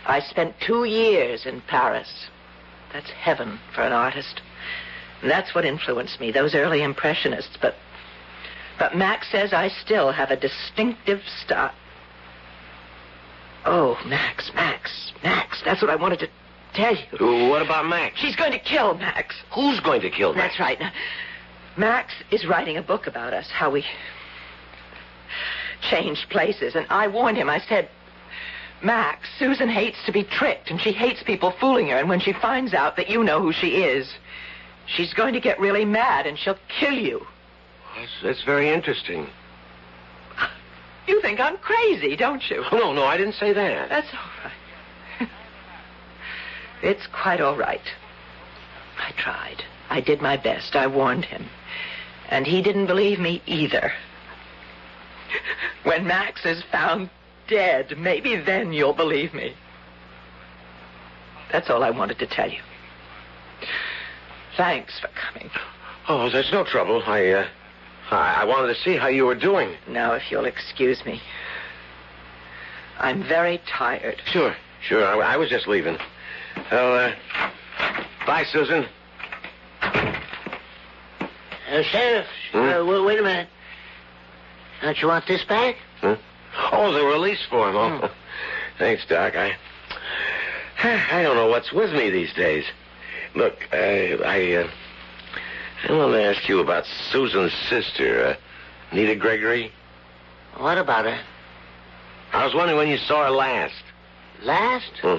I 0.07 0.19
spent 0.19 0.55
two 0.65 0.85
years 0.85 1.45
in 1.45 1.61
Paris. 1.61 2.11
That's 2.91 3.09
heaven 3.11 3.59
for 3.75 3.81
an 3.81 3.93
artist. 3.93 4.41
And 5.21 5.29
that's 5.29 5.53
what 5.53 5.63
influenced 5.63 6.19
me, 6.19 6.31
those 6.31 6.55
early 6.55 6.81
impressionists. 6.81 7.57
But 7.61 7.75
but 8.79 8.95
Max 8.95 9.29
says 9.31 9.53
I 9.53 9.69
still 9.69 10.11
have 10.11 10.31
a 10.31 10.35
distinctive 10.35 11.21
style. 11.45 11.73
Oh, 13.63 13.95
Max, 14.07 14.51
Max, 14.55 15.11
Max. 15.23 15.61
That's 15.63 15.83
what 15.83 15.91
I 15.91 15.95
wanted 15.95 16.19
to 16.19 16.29
tell 16.73 16.95
you. 16.95 17.49
What 17.49 17.61
about 17.61 17.85
Max? 17.85 18.19
She's 18.19 18.35
going 18.35 18.51
to 18.51 18.59
kill 18.59 18.95
Max. 18.95 19.35
Who's 19.53 19.79
going 19.79 20.01
to 20.01 20.09
kill 20.09 20.33
Max? 20.33 20.53
That's 20.53 20.59
right. 20.59 20.79
Now, 20.79 20.91
Max 21.77 22.13
is 22.31 22.45
writing 22.45 22.77
a 22.77 22.81
book 22.81 23.07
about 23.07 23.33
us, 23.33 23.49
how 23.49 23.71
we 23.71 23.85
changed 25.89 26.29
places. 26.29 26.75
And 26.75 26.85
I 26.89 27.07
warned 27.07 27.37
him. 27.37 27.49
I 27.49 27.59
said, 27.59 27.89
Max, 28.83 29.27
Susan 29.37 29.69
hates 29.69 29.97
to 30.05 30.11
be 30.11 30.23
tricked, 30.23 30.69
and 30.71 30.81
she 30.81 30.91
hates 30.91 31.23
people 31.23 31.53
fooling 31.59 31.87
her. 31.87 31.97
And 31.97 32.09
when 32.09 32.19
she 32.19 32.33
finds 32.33 32.73
out 32.73 32.95
that 32.97 33.09
you 33.09 33.23
know 33.23 33.41
who 33.41 33.53
she 33.53 33.83
is, 33.83 34.11
she's 34.87 35.13
going 35.13 35.33
to 35.33 35.39
get 35.39 35.59
really 35.59 35.85
mad, 35.85 36.25
and 36.25 36.37
she'll 36.37 36.57
kill 36.79 36.93
you. 36.93 37.25
That's, 37.95 38.11
that's 38.23 38.43
very 38.43 38.69
interesting. 38.69 39.27
You 41.07 41.21
think 41.21 41.39
I'm 41.39 41.57
crazy, 41.57 42.15
don't 42.15 42.41
you? 42.49 42.63
Oh, 42.71 42.77
no, 42.77 42.93
no, 42.93 43.03
I 43.03 43.17
didn't 43.17 43.35
say 43.35 43.53
that. 43.53 43.89
That's 43.89 44.07
all 44.13 44.43
right. 44.43 44.53
It's 46.81 47.07
quite 47.07 47.41
all 47.41 47.57
right. 47.57 47.81
I 48.97 49.11
tried. 49.17 49.63
I 49.89 50.01
did 50.01 50.21
my 50.21 50.37
best. 50.37 50.75
I 50.75 50.87
warned 50.87 51.25
him. 51.25 51.45
And 52.29 52.45
he 52.45 52.61
didn't 52.61 52.87
believe 52.87 53.19
me 53.19 53.41
either. 53.45 53.91
When 55.83 56.07
Max 56.07 56.45
is 56.45 56.63
found 56.71 57.09
dead, 57.47 57.95
maybe 57.97 58.35
then 58.35 58.71
you'll 58.71 58.93
believe 58.93 59.33
me. 59.33 59.53
That's 61.51 61.69
all 61.69 61.83
I 61.83 61.89
wanted 61.89 62.19
to 62.19 62.27
tell 62.27 62.49
you. 62.49 62.61
Thanks 64.55 64.99
for 64.99 65.09
coming. 65.09 65.49
Oh, 66.07 66.29
that's 66.29 66.51
no 66.51 66.63
trouble. 66.63 67.03
I, 67.05 67.27
uh, 67.27 67.47
I, 68.11 68.41
I 68.41 68.45
wanted 68.45 68.73
to 68.73 68.81
see 68.81 68.95
how 68.97 69.07
you 69.07 69.25
were 69.25 69.35
doing. 69.35 69.75
Now, 69.87 70.13
if 70.13 70.31
you'll 70.31 70.45
excuse 70.45 71.03
me. 71.05 71.21
I'm 72.99 73.23
very 73.23 73.59
tired. 73.67 74.21
Sure, 74.25 74.55
sure. 74.81 75.05
I, 75.05 75.33
I 75.33 75.37
was 75.37 75.49
just 75.49 75.67
leaving. 75.67 75.97
Well, 76.71 77.09
uh, 77.09 77.13
bye, 78.25 78.43
Susan. 78.51 78.85
Uh, 79.81 81.83
Sheriff, 81.83 82.27
uh, 82.53 82.73
w- 82.79 83.05
wait 83.05 83.19
a 83.19 83.23
minute. 83.23 83.47
Don't 84.81 85.01
you 85.01 85.07
want 85.07 85.25
this 85.27 85.43
back? 85.45 85.75
Huh? 86.01 86.17
Oh, 86.73 86.91
the 86.91 87.05
release 87.05 87.43
form. 87.49 87.75
Oh, 87.75 88.11
thanks, 88.77 89.05
Doc. 89.07 89.35
I, 89.35 89.55
I 90.83 91.23
don't 91.23 91.35
know 91.35 91.47
what's 91.47 91.71
with 91.71 91.93
me 91.93 92.09
these 92.09 92.33
days. 92.33 92.65
Look, 93.35 93.55
uh, 93.71 93.77
I, 93.77 94.53
uh, 94.55 94.69
I 95.87 95.91
want 95.93 96.11
to 96.13 96.23
ask 96.23 96.47
you 96.49 96.59
about 96.59 96.85
Susan's 97.11 97.53
sister, 97.69 98.25
uh, 98.25 98.95
Nita 98.95 99.15
Gregory. 99.15 99.71
What 100.57 100.77
about 100.77 101.05
her? 101.05 101.21
I 102.33 102.43
was 102.45 102.53
wondering 102.53 102.77
when 102.77 102.89
you 102.89 102.97
saw 102.97 103.25
her 103.25 103.31
last. 103.31 103.81
Last? 104.41 104.91
Hmm. 105.01 105.17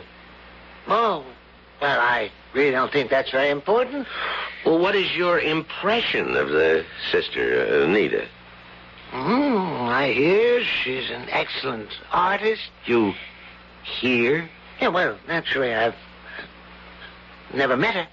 Oh, 0.88 1.24
well, 1.80 2.00
I 2.00 2.30
really 2.54 2.70
don't 2.70 2.92
think 2.92 3.10
that's 3.10 3.30
very 3.30 3.50
important. 3.50 4.06
Well, 4.64 4.78
what 4.78 4.94
is 4.94 5.14
your 5.16 5.40
impression 5.40 6.36
of 6.36 6.48
the 6.48 6.84
sister, 7.10 7.82
Anita? 7.82 7.92
Nita? 7.92 8.28
Hmm, 9.10 9.88
I 9.88 10.12
hear 10.12 10.64
she's 10.64 11.10
an 11.10 11.28
excellent 11.28 11.90
artist. 12.12 12.70
You 12.86 13.12
hear? 14.00 14.48
Yeah, 14.80 14.88
well, 14.88 15.18
naturally, 15.28 15.74
I've 15.74 15.94
never 17.52 17.76
met 17.76 17.94
her. 17.94 18.08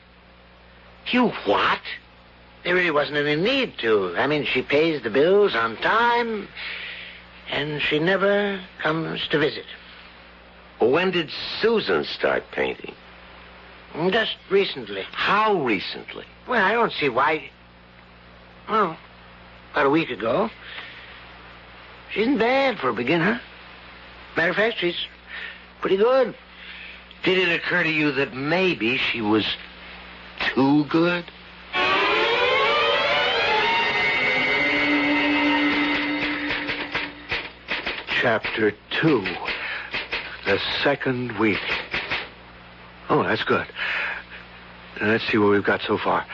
You 1.12 1.30
what? 1.46 1.80
There 2.64 2.76
really 2.76 2.92
wasn't 2.92 3.18
any 3.18 3.42
need 3.42 3.78
to. 3.80 4.14
I 4.18 4.28
mean, 4.28 4.46
she 4.46 4.62
pays 4.62 5.02
the 5.02 5.10
bills 5.10 5.56
on 5.56 5.78
time, 5.78 6.48
and 7.50 7.82
she 7.82 8.00
never 8.00 8.60
comes 8.82 9.26
to 9.30 9.40
visit. 9.40 9.66
When 10.80 11.12
did 11.12 11.30
Susan 11.62 12.06
start 12.06 12.44
painting? 12.52 12.96
Just 14.12 14.38
recently. 14.50 15.04
How 15.12 15.62
recently? 15.64 16.26
Well, 16.48 16.64
I 16.64 16.74
don't 16.74 16.94
see 16.94 17.10
why. 17.10 17.50
Well, 18.70 18.98
about 19.72 19.86
a 19.86 19.90
week 19.90 20.10
ago. 20.10 20.50
She 22.14 22.22
isn't 22.22 22.38
bad 22.38 22.80
for 22.80 22.90
a 22.90 22.94
beginner. 22.94 23.42
Matter 24.38 24.52
of 24.52 24.56
fact, 24.56 24.78
she's 24.80 24.96
pretty 25.82 25.98
good. 25.98 26.34
Did 27.24 27.38
it 27.38 27.54
occur 27.54 27.84
to 27.84 27.90
you 27.90 28.12
that 28.14 28.34
maybe 28.34 28.98
she 28.98 29.22
was 29.22 29.46
too 30.56 30.86
good? 30.86 31.26
Chapter 38.22 38.74
2. 39.02 39.26
The 40.50 40.58
second 40.84 41.38
week. 41.38 41.60
Oh, 43.08 43.22
that's 43.22 43.44
good. 43.44 43.68
Let's 45.00 45.24
see 45.28 45.38
what 45.38 45.52
we've 45.52 45.64
got 45.64 45.82
so 45.82 46.00
far. 46.00 46.26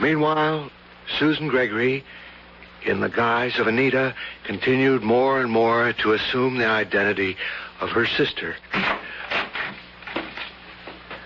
Meanwhile, 0.00 0.70
Susan 1.18 1.48
Gregory, 1.48 2.04
in 2.86 3.00
the 3.00 3.08
guise 3.08 3.58
of 3.58 3.66
Anita, 3.66 4.14
continued 4.46 5.02
more 5.02 5.40
and 5.40 5.50
more 5.50 5.92
to 5.94 6.12
assume 6.12 6.58
the 6.58 6.66
identity 6.66 7.36
of 7.80 7.88
her 7.88 8.06
sister. 8.06 8.54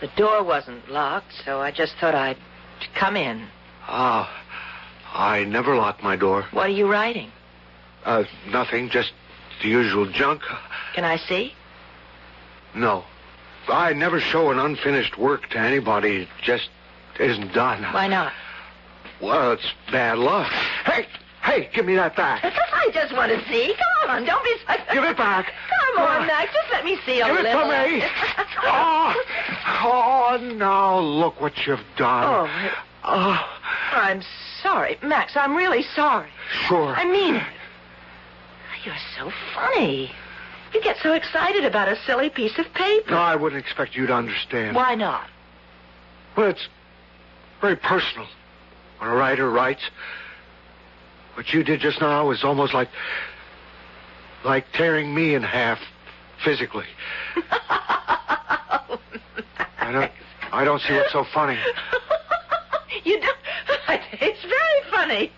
The 0.01 0.09
door 0.17 0.43
wasn't 0.45 0.91
locked, 0.91 1.35
so 1.45 1.61
I 1.61 1.73
just 1.73 1.93
thought 2.01 2.15
I'd 2.15 2.39
come 2.95 3.17
in. 3.17 3.47
Ah, 3.83 4.33
I 5.13 5.45
never 5.45 5.77
lock 5.77 6.03
my 6.03 6.17
door. 6.17 6.47
What 6.53 6.69
are 6.69 6.71
you 6.71 6.91
writing? 6.91 7.31
Uh, 8.03 8.25
nothing, 8.49 8.89
just 8.89 9.13
the 9.63 9.69
usual 9.69 10.11
junk. 10.11 10.41
Can 10.95 11.05
I 11.05 11.19
see? 11.19 11.53
No. 12.77 13.05
I 13.69 13.93
never 13.95 14.21
show 14.21 14.51
an 14.51 14.59
unfinished 14.59 15.19
work 15.19 15.49
to 15.51 15.59
anybody. 15.59 16.23
It 16.23 16.29
just 16.43 16.69
isn't 17.19 17.53
done. 17.53 17.83
Why 17.93 18.07
not? 18.07 18.33
Well, 19.21 19.53
it's 19.53 19.73
bad 19.91 20.19
luck. 20.19 20.53
Hey, 20.85 21.07
hey, 21.43 21.69
give 21.73 21.85
me 21.87 21.97
that 21.97 22.15
back. 22.15 22.45
I 22.45 22.91
just 22.93 23.13
want 23.15 23.33
to 23.33 23.39
see. 23.49 23.75
Come 24.03 24.11
on, 24.11 24.25
don't 24.25 24.45
be. 24.45 24.55
Give 24.93 25.03
it 25.03 25.17
back. 25.17 25.53
Come 25.97 26.05
on, 26.05 26.27
Max. 26.27 26.53
Just 26.53 26.71
let 26.73 26.85
me 26.85 26.97
see 27.05 27.21
a 27.21 27.27
Give 27.27 27.37
it 27.39 27.43
little. 27.43 27.63
to 27.63 27.69
me. 27.69 28.03
oh, 28.63 29.25
oh, 29.83 30.53
now 30.55 31.01
look 31.01 31.41
what 31.41 31.67
you've 31.67 31.81
done. 31.97 32.49
Oh, 32.49 32.83
Oh, 33.09 33.49
I'm 33.93 34.21
sorry. 34.63 34.99
Max, 35.03 35.37
I'm 35.37 35.55
really 35.57 35.83
sorry. 35.95 36.29
sure. 36.69 36.95
I 36.95 37.05
mean 37.05 37.37
it. 37.37 37.43
You're 38.85 38.95
so 39.19 39.33
funny. 39.55 40.11
You 40.75 40.83
get 40.83 40.97
so 41.03 41.13
excited 41.13 41.65
about 41.65 41.89
a 41.89 41.97
silly 42.07 42.29
piece 42.31 42.59
of 42.59 42.67
paper. 42.75 43.11
No, 43.11 43.17
I 43.19 43.37
wouldn't 43.37 43.61
expect 43.65 43.95
you 43.97 44.07
to 44.07 44.13
understand. 44.15 44.75
Why 44.77 44.95
not? 44.95 45.29
Well, 46.37 46.49
it's 46.51 46.69
very 47.61 47.77
personal. 47.77 48.27
When 48.99 49.11
a 49.11 49.15
writer 49.15 49.51
writes, 49.51 49.83
what 51.35 51.53
you 51.53 51.63
did 51.63 51.81
just 51.81 52.01
now 52.01 52.29
was 52.29 52.45
almost 52.45 52.75
like 52.75 52.89
like 54.45 54.65
tearing 54.73 55.15
me 55.15 55.35
in 55.35 55.43
half 55.43 55.79
physically. 56.45 56.87
Oh, 58.89 59.01
I 59.79 59.93
don't 59.93 60.13
I 60.53 60.65
don't 60.65 60.81
see 60.81 60.93
what's 60.95 61.13
so 61.13 61.25
funny. 61.35 61.59
You 63.05 63.21
don't. 63.21 63.37
It's 64.13 64.43
very 64.43 64.81
funny. 64.91 65.33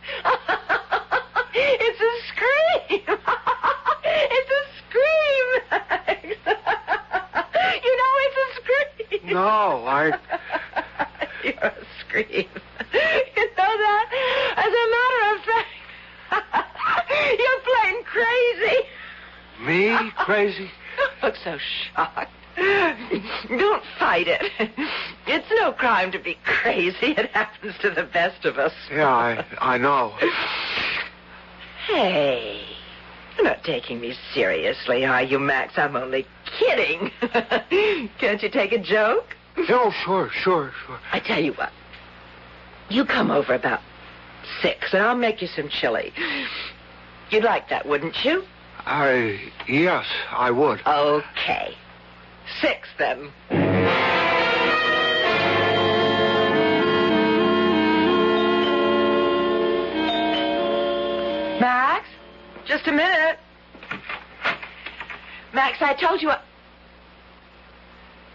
It's 1.55 2.01
a 2.01 2.12
scream. 2.29 3.03
It's 4.05 4.51
a 4.51 4.62
scream. 4.79 5.49
you 7.83 7.97
know, 7.97 8.12
it's 8.24 8.39
a 8.43 8.47
scream. 8.61 9.33
No, 9.35 9.47
I 9.87 10.18
You're 11.43 11.55
a 11.62 11.74
scream. 12.01 12.49
You 13.37 13.47
know 13.57 13.72
that? 13.85 14.07
As 14.57 14.72
a 14.72 14.87
matter 14.97 15.22
of 15.35 15.39
fact, 15.45 15.72
you're 17.39 17.62
playing 17.64 18.03
crazy. 18.05 18.79
me 19.66 20.11
crazy? 20.16 20.70
Look 21.22 21.37
so 21.49 21.59
shocked. 21.59 22.30
Don't 23.49 23.84
fight 23.99 24.26
it. 24.28 24.42
It's 25.26 25.51
no 25.51 25.72
crime 25.72 26.11
to 26.12 26.18
be 26.18 26.36
crazy. 26.44 27.12
It 27.12 27.30
happens 27.30 27.74
to 27.82 27.90
the 27.90 28.03
best 28.03 28.44
of 28.44 28.59
us. 28.59 28.72
Yeah, 28.90 29.09
I 29.09 29.44
I 29.61 29.78
know. 29.78 30.14
Hey, 31.86 32.61
you're 33.36 33.44
not 33.44 33.62
taking 33.64 34.01
me 34.01 34.14
seriously, 34.34 35.05
are 35.05 35.22
you, 35.22 35.38
Max? 35.38 35.78
I'm 35.78 35.96
only 35.96 36.26
kidding. 36.59 37.11
Can't 38.18 38.42
you 38.42 38.49
take 38.49 38.72
a 38.72 38.78
joke? 38.78 39.36
Oh, 39.68 39.92
sure, 40.05 40.30
sure, 40.30 40.72
sure. 40.86 40.99
I 41.12 41.20
tell 41.20 41.42
you 41.42 41.53
what. 41.53 41.72
You 42.90 43.05
come 43.05 43.30
over 43.30 43.55
about 43.55 43.80
six, 44.61 44.92
and 44.92 45.03
I'll 45.03 45.16
make 45.16 45.40
you 45.40 45.49
some 45.49 45.68
chili. 45.68 46.12
You'd 47.30 47.44
like 47.44 47.68
that, 47.68 47.86
wouldn't 47.86 48.24
you? 48.24 48.44
I 48.87 49.39
yes, 49.68 50.07
I 50.31 50.51
would. 50.51 50.81
Okay. 50.87 51.74
Six, 52.61 52.89
then. 52.99 53.31
Max, 61.61 62.09
just 62.66 62.87
a 62.87 62.93
minute. 62.93 63.39
Max, 65.53 65.79
I 65.81 65.95
told 65.95 66.22
you. 66.22 66.31
I... 66.31 66.41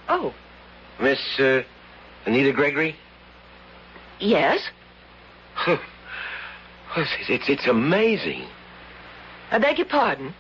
Oh, 0.09 0.33
Miss 1.01 1.19
uh, 1.39 1.61
Anita 2.25 2.51
Gregory? 2.53 2.95
yes. 4.19 4.59
It's, 6.95 7.09
it's, 7.27 7.49
it's 7.49 7.67
amazing. 7.67 8.45
I 9.53 9.59
beg 9.59 9.77
your 9.77 9.85
pardon. 9.85 10.33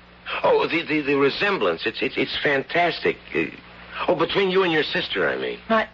Oh, 0.43 0.67
the, 0.67 0.81
the, 0.81 1.01
the 1.01 1.15
resemblance. 1.15 1.85
It's, 1.85 2.01
it's, 2.01 2.17
it's 2.17 2.35
fantastic. 2.41 3.17
Uh, 3.35 3.43
oh, 4.07 4.15
between 4.15 4.49
you 4.49 4.63
and 4.63 4.73
your 4.73 4.83
sister, 4.83 5.29
I 5.29 5.37
mean. 5.37 5.59
My 5.69 5.87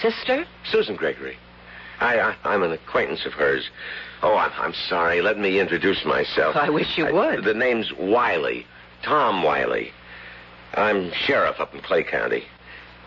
sister? 0.00 0.46
Susan 0.64 0.96
Gregory. 0.96 1.36
I, 2.00 2.18
I, 2.18 2.36
I'm 2.42 2.62
an 2.62 2.72
acquaintance 2.72 3.26
of 3.26 3.34
hers. 3.34 3.68
Oh, 4.22 4.34
I'm, 4.34 4.50
I'm 4.56 4.72
sorry. 4.72 5.20
Let 5.20 5.38
me 5.38 5.60
introduce 5.60 6.06
myself. 6.06 6.56
I 6.56 6.70
wish 6.70 6.96
you 6.96 7.12
would. 7.12 7.44
the 7.44 7.52
name's 7.52 7.92
Wiley. 7.92 8.66
Tom 9.02 9.42
Wiley. 9.42 9.92
I'm 10.72 11.12
sheriff 11.12 11.60
up 11.60 11.74
in 11.74 11.82
Clay 11.82 12.02
County. 12.02 12.44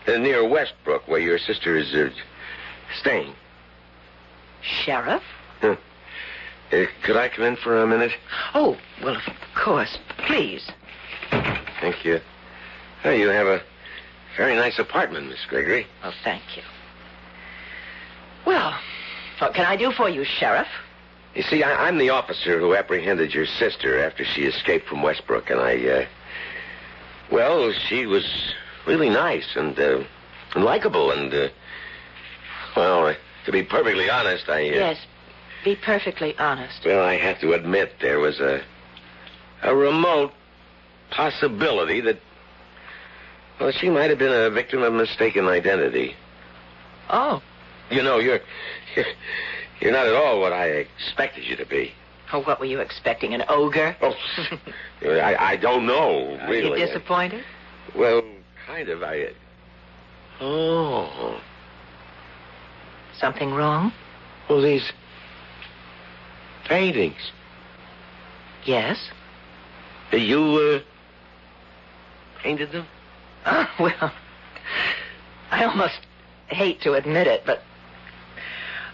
Uh, 0.06 0.18
near 0.18 0.48
Westbrook, 0.48 1.08
where 1.08 1.18
your 1.18 1.38
sister 1.38 1.76
is 1.76 1.92
uh, 1.94 2.10
staying. 3.00 3.34
Sheriff? 4.62 5.24
Huh. 5.60 5.74
Uh, 6.72 6.84
could 7.02 7.16
I 7.16 7.28
come 7.28 7.44
in 7.44 7.56
for 7.56 7.82
a 7.82 7.86
minute? 7.86 8.12
Oh, 8.54 8.76
well, 9.02 9.16
of 9.16 9.22
course. 9.54 9.96
Please. 10.26 10.68
Thank 11.80 12.04
you. 12.04 12.20
Oh, 13.04 13.10
you 13.10 13.28
have 13.28 13.46
a 13.46 13.62
very 14.36 14.54
nice 14.54 14.78
apartment, 14.78 15.28
Miss 15.28 15.44
Gregory. 15.48 15.86
Well, 16.02 16.12
thank 16.24 16.56
you. 16.56 16.62
Well, 18.46 18.78
what 19.38 19.54
can 19.54 19.64
I 19.66 19.76
do 19.76 19.92
for 19.92 20.08
you, 20.08 20.24
Sheriff? 20.24 20.68
You 21.34 21.42
see, 21.42 21.62
I, 21.62 21.86
I'm 21.86 21.98
the 21.98 22.10
officer 22.10 22.58
who 22.58 22.74
apprehended 22.74 23.32
your 23.32 23.46
sister 23.46 24.02
after 24.04 24.24
she 24.24 24.42
escaped 24.42 24.88
from 24.88 25.02
Westbrook, 25.02 25.50
and 25.50 25.60
I, 25.60 25.86
uh, 25.86 26.06
well, 27.30 27.72
she 27.88 28.06
was 28.06 28.26
really 28.86 29.10
nice 29.10 29.56
and, 29.56 29.78
uh, 29.78 30.02
and 30.54 30.64
likable, 30.64 31.12
and, 31.12 31.32
uh, 31.32 31.48
well, 32.76 33.06
uh, 33.06 33.14
to 33.46 33.52
be 33.52 33.62
perfectly 33.62 34.10
honest, 34.10 34.48
I, 34.48 34.68
uh, 34.70 34.74
Yes. 34.74 34.98
Be 35.64 35.76
perfectly 35.76 36.36
honest. 36.38 36.84
well, 36.84 37.04
I 37.04 37.16
have 37.16 37.40
to 37.40 37.52
admit 37.52 37.92
there 38.00 38.20
was 38.20 38.40
a, 38.40 38.62
a 39.62 39.74
remote 39.74 40.32
possibility 41.10 42.00
that, 42.02 42.18
well, 43.60 43.72
she 43.72 43.90
might 43.90 44.10
have 44.10 44.18
been 44.18 44.32
a 44.32 44.50
victim 44.50 44.82
of 44.82 44.92
mistaken 44.92 45.46
identity. 45.48 46.14
Oh. 47.10 47.42
You 47.90 48.02
know, 48.02 48.18
you're, 48.18 48.40
you're, 48.94 49.04
you're 49.80 49.92
not 49.92 50.06
at 50.06 50.14
all 50.14 50.40
what 50.40 50.52
I 50.52 50.66
expected 50.66 51.44
you 51.44 51.56
to 51.56 51.66
be. 51.66 51.92
Oh, 52.32 52.42
what 52.42 52.60
were 52.60 52.66
you 52.66 52.80
expecting? 52.80 53.32
An 53.34 53.42
ogre? 53.48 53.96
Oh, 54.02 54.14
I, 55.02 55.34
I 55.52 55.56
don't 55.56 55.86
know, 55.86 56.36
Are 56.40 56.50
really. 56.50 56.78
you 56.80 56.86
disappointed? 56.86 57.42
Well, 57.96 58.22
kind 58.66 58.88
of. 58.90 59.02
I. 59.02 59.30
Oh. 60.40 61.40
Something 63.18 63.52
wrong? 63.52 63.92
Well, 64.48 64.60
these 64.62 64.92
paintings. 66.68 67.32
Yes. 68.64 68.98
You, 70.12 70.80
uh, 70.80 72.42
painted 72.42 72.72
them? 72.72 72.86
Oh, 73.46 73.66
well, 73.80 74.12
I 75.50 75.64
almost 75.64 76.00
hate 76.48 76.80
to 76.82 76.94
admit 76.94 77.26
it, 77.26 77.42
but 77.44 77.62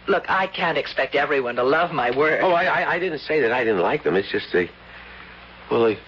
look, 0.08 0.24
I 0.28 0.46
can't 0.46 0.78
expect 0.78 1.14
everyone 1.14 1.56
to 1.56 1.62
love 1.62 1.92
my 1.92 2.16
work. 2.16 2.40
Oh, 2.42 2.52
I, 2.52 2.64
I, 2.64 2.94
I 2.94 2.98
didn't 2.98 3.20
say 3.20 3.40
that 3.40 3.52
I 3.52 3.64
didn't 3.64 3.82
like 3.82 4.04
them. 4.04 4.16
It's 4.16 4.30
just 4.30 4.46
they. 4.52 4.70
Well, 5.70 5.84
they, 5.84 5.98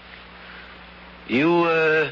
you, 1.27 1.49
uh, 1.49 2.11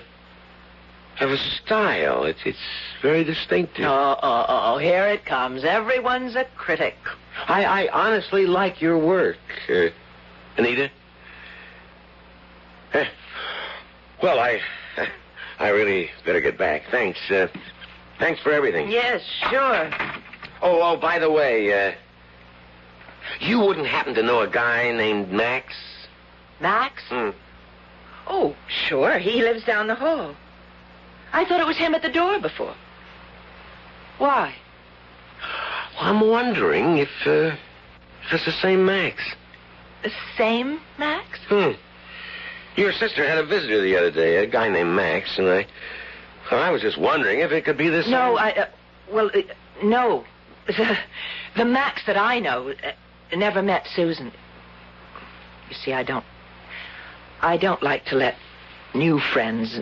have 1.16 1.30
a 1.30 1.38
style. 1.38 2.24
It's 2.24 2.40
it's 2.46 2.58
very 3.02 3.24
distinctive. 3.24 3.86
Oh, 3.86 4.18
oh, 4.22 4.46
oh, 4.48 4.74
oh, 4.74 4.78
here 4.78 5.08
it 5.08 5.26
comes. 5.26 5.64
Everyone's 5.64 6.36
a 6.36 6.46
critic. 6.56 6.96
I, 7.48 7.66
I 7.66 7.90
honestly 7.92 8.46
like 8.46 8.82
your 8.82 8.98
work, 8.98 9.38
uh, 9.70 9.88
Anita. 10.58 10.90
Eh, 12.94 13.06
well, 14.24 14.40
I, 14.40 14.60
I 15.60 15.70
really 15.70 16.10
better 16.26 16.42
get 16.42 16.58
back. 16.58 16.84
Thanks. 16.92 17.20
Uh, 17.30 17.48
thanks 18.20 18.42
for 18.42 18.52
everything. 18.52 18.90
Yes, 18.90 19.22
sure. 19.50 19.90
Oh, 20.62 20.82
oh, 20.82 20.98
by 20.98 21.20
the 21.20 21.32
way, 21.32 21.90
uh, 21.90 21.94
you 23.40 23.60
wouldn't 23.60 23.88
happen 23.88 24.14
to 24.16 24.24
know 24.24 24.42
a 24.42 24.48
guy 24.48 24.92
named 24.92 25.32
Max? 25.32 25.74
Max? 26.62 27.04
Hmm. 27.10 27.32
Oh, 28.28 28.56
sure. 28.88 29.20
He 29.20 29.42
lives 29.42 29.64
down 29.66 29.88
the 29.88 29.96
hall. 29.96 30.36
I 31.36 31.44
thought 31.44 31.60
it 31.60 31.68
was 31.68 31.78
him 31.78 31.94
at 31.94 32.02
the 32.02 32.10
door 32.10 32.40
before. 32.40 32.74
Why? 34.20 34.56
Well, 35.96 36.06
I'm 36.06 36.22
wondering 36.22 36.98
if, 36.98 37.10
uh, 37.26 37.58
if 38.24 38.32
it's 38.32 38.46
the 38.46 38.54
same 38.54 38.86
Max. 38.86 39.36
The 40.02 40.12
same 40.38 40.80
Max? 40.98 41.40
Hmm. 41.50 41.72
Your 42.78 42.94
sister 42.94 43.28
had 43.28 43.38
a 43.38 43.46
visitor 43.46 43.82
the 43.82 43.98
other 43.98 44.12
day, 44.12 44.38
a 44.38 44.48
guy 44.48 44.70
named 44.70 44.92
Max, 44.92 45.38
and 45.38 45.50
I, 45.50 45.68
well, 46.50 46.64
I 46.64 46.72
was 46.72 46.82
just 46.82 46.98
wondering 46.98 47.42
if 47.42 47.52
it 47.52 47.66
could 47.66 47.78
be 47.78 47.90
the 47.90 48.04
same. 48.04 48.12
No, 48.12 48.38
I. 48.38 48.52
Uh, 48.52 48.68
well, 49.12 49.30
uh, 49.36 49.42
no. 49.84 50.24
The, 50.68 50.98
the 51.58 51.66
Max 51.66 52.06
that 52.08 52.18
I 52.18 52.40
know 52.40 52.70
uh, 52.70 53.36
never 53.36 53.62
met 53.62 53.88
Susan. 53.94 54.32
You 55.70 55.76
see, 55.76 55.92
I 55.92 56.04
don't. 56.04 56.26
I 57.42 57.58
don't 57.58 57.84
like 57.84 58.06
to 58.06 58.16
let 58.16 58.36
new 58.94 59.20
friends 59.20 59.80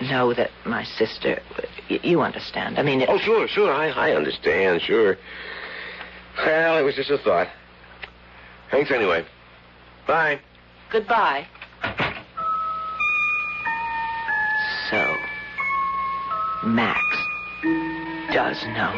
know 0.00 0.34
that 0.34 0.50
my 0.64 0.84
sister. 0.84 1.40
You 1.88 2.22
understand. 2.22 2.78
I 2.78 2.82
mean. 2.82 3.00
It... 3.00 3.08
Oh, 3.08 3.18
sure, 3.18 3.48
sure. 3.48 3.72
I, 3.72 3.88
I 3.88 4.12
understand, 4.12 4.82
sure. 4.82 5.16
Well, 6.38 6.78
it 6.78 6.82
was 6.82 6.94
just 6.94 7.10
a 7.10 7.18
thought. 7.18 7.48
Thanks 8.70 8.90
anyway. 8.90 9.24
Bye. 10.06 10.40
Goodbye. 10.90 11.46
So, 14.90 15.16
Max 16.64 17.00
does 18.32 18.62
know. 18.66 18.92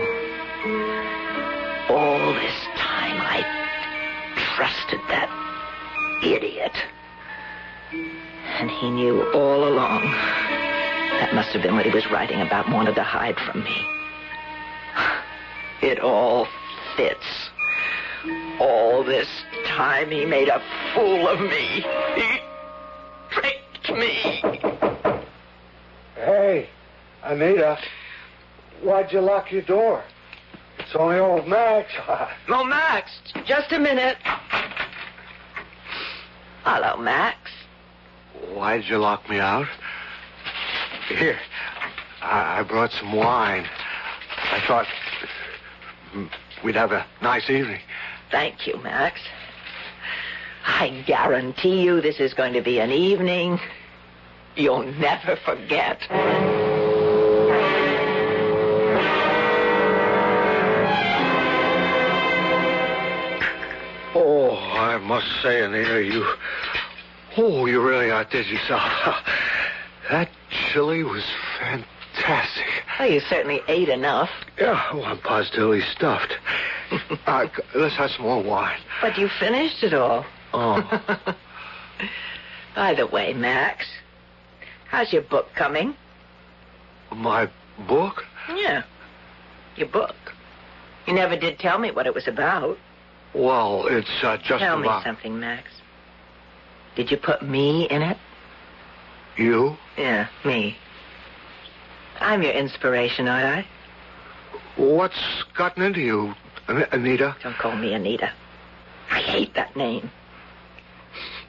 All 1.88 2.34
this 2.34 2.66
time 2.76 3.16
I 3.20 3.42
trusted 4.57 5.01
that 5.09 5.30
idiot. 6.22 6.72
And 7.92 8.70
he 8.70 8.90
knew 8.90 9.22
all 9.32 9.68
along. 9.68 10.47
That 11.49 11.55
must 11.55 11.64
have 11.64 11.70
been 11.70 11.76
what 11.76 11.86
he 11.86 11.92
was 11.92 12.11
writing 12.11 12.42
about 12.42 12.68
wanted 12.68 12.94
to 12.96 13.03
hide 13.03 13.38
from 13.38 13.64
me. 13.64 13.86
It 15.80 15.99
all 15.99 16.46
fits. 16.94 17.49
All 18.61 19.03
this 19.03 19.26
time 19.64 20.11
he 20.11 20.26
made 20.26 20.49
a 20.49 20.61
fool 20.94 21.26
of 21.26 21.40
me. 21.40 21.86
He 22.16 22.38
tricked 23.30 23.90
me. 23.92 24.42
Hey, 26.16 26.68
Anita, 27.22 27.78
why'd 28.82 29.11
you 29.11 29.20
lock 29.20 29.51
your 29.51 29.62
door? 29.62 30.05
It's 30.78 30.94
only 30.94 31.18
old 31.18 31.49
Max. 31.49 31.90
No, 32.51 32.62
Max, 32.62 33.11
just 33.46 33.72
a 33.72 33.78
minute. 33.78 34.18
Hello, 36.62 36.99
Max. 36.99 37.38
Why'd 38.53 38.84
you 38.84 38.99
lock 38.99 39.30
me 39.30 39.40
out? 39.40 39.66
Here, 41.09 41.38
I, 42.22 42.61
I 42.61 42.62
brought 42.62 42.90
some 42.92 43.12
wine. 43.12 43.66
I 44.36 44.62
thought 44.66 44.86
mm, 46.14 46.30
we'd 46.64 46.74
have 46.74 46.92
a 46.92 47.06
nice 47.22 47.48
evening. 47.50 47.80
Thank 48.30 48.66
you, 48.66 48.76
Max. 48.82 49.20
I 50.64 51.02
guarantee 51.06 51.82
you 51.82 52.00
this 52.00 52.20
is 52.20 52.34
going 52.34 52.52
to 52.52 52.62
be 52.62 52.78
an 52.78 52.90
evening 52.90 53.59
you'll 54.59 54.82
never 54.82 55.36
forget. 55.44 55.98
Oh, 64.14 64.56
I 64.56 64.98
must 64.98 65.26
say, 65.42 65.64
Anita, 65.64 66.02
you. 66.02 66.34
Oh, 67.36 67.66
you 67.66 67.80
really 67.80 68.11
outdid 68.11 68.46
yourself. 68.46 68.82
that 70.11 70.28
chili 70.72 71.02
was 71.02 71.24
fantastic. 71.58 72.66
Well, 72.98 73.10
you 73.10 73.20
certainly 73.20 73.60
ate 73.68 73.88
enough. 73.88 74.30
Yeah, 74.58 74.94
well, 74.94 75.04
I'm 75.04 75.20
positively 75.20 75.80
stuffed. 75.80 76.32
uh, 77.26 77.46
let's 77.74 77.96
have 77.96 78.10
some 78.10 78.24
more 78.26 78.42
wine. 78.42 78.78
But 79.00 79.16
you 79.18 79.28
finished 79.40 79.82
it 79.82 79.94
all. 79.94 80.24
Oh. 80.52 80.82
By 82.74 82.94
the 82.94 83.06
way, 83.06 83.32
Max, 83.32 83.86
how's 84.88 85.12
your 85.12 85.22
book 85.22 85.46
coming? 85.56 85.94
My 87.14 87.50
book? 87.86 88.22
Yeah, 88.54 88.82
your 89.76 89.88
book. 89.88 90.14
You 91.06 91.14
never 91.14 91.38
did 91.38 91.58
tell 91.58 91.78
me 91.78 91.90
what 91.90 92.06
it 92.06 92.14
was 92.14 92.28
about. 92.28 92.76
Well, 93.34 93.86
it's 93.88 94.08
uh, 94.22 94.36
just 94.38 94.62
tell 94.62 94.78
me 94.78 94.88
something, 95.04 95.38
Max. 95.38 95.68
Did 96.96 97.10
you 97.10 97.16
put 97.16 97.42
me 97.42 97.86
in 97.90 98.02
it? 98.02 98.16
You. 99.39 99.76
Yeah, 99.97 100.28
me. 100.45 100.76
I'm 102.20 102.43
your 102.43 102.53
inspiration, 102.53 103.28
aren't 103.28 103.47
I? 103.47 103.66
What's 104.76 105.45
gotten 105.57 105.82
into 105.82 106.01
you, 106.01 106.34
Anita? 106.68 107.36
Don't 107.43 107.57
call 107.57 107.76
me 107.76 107.95
Anita. 107.95 108.32
I 109.11 109.20
hate 109.20 109.55
that 109.55 109.76
name. 109.76 110.11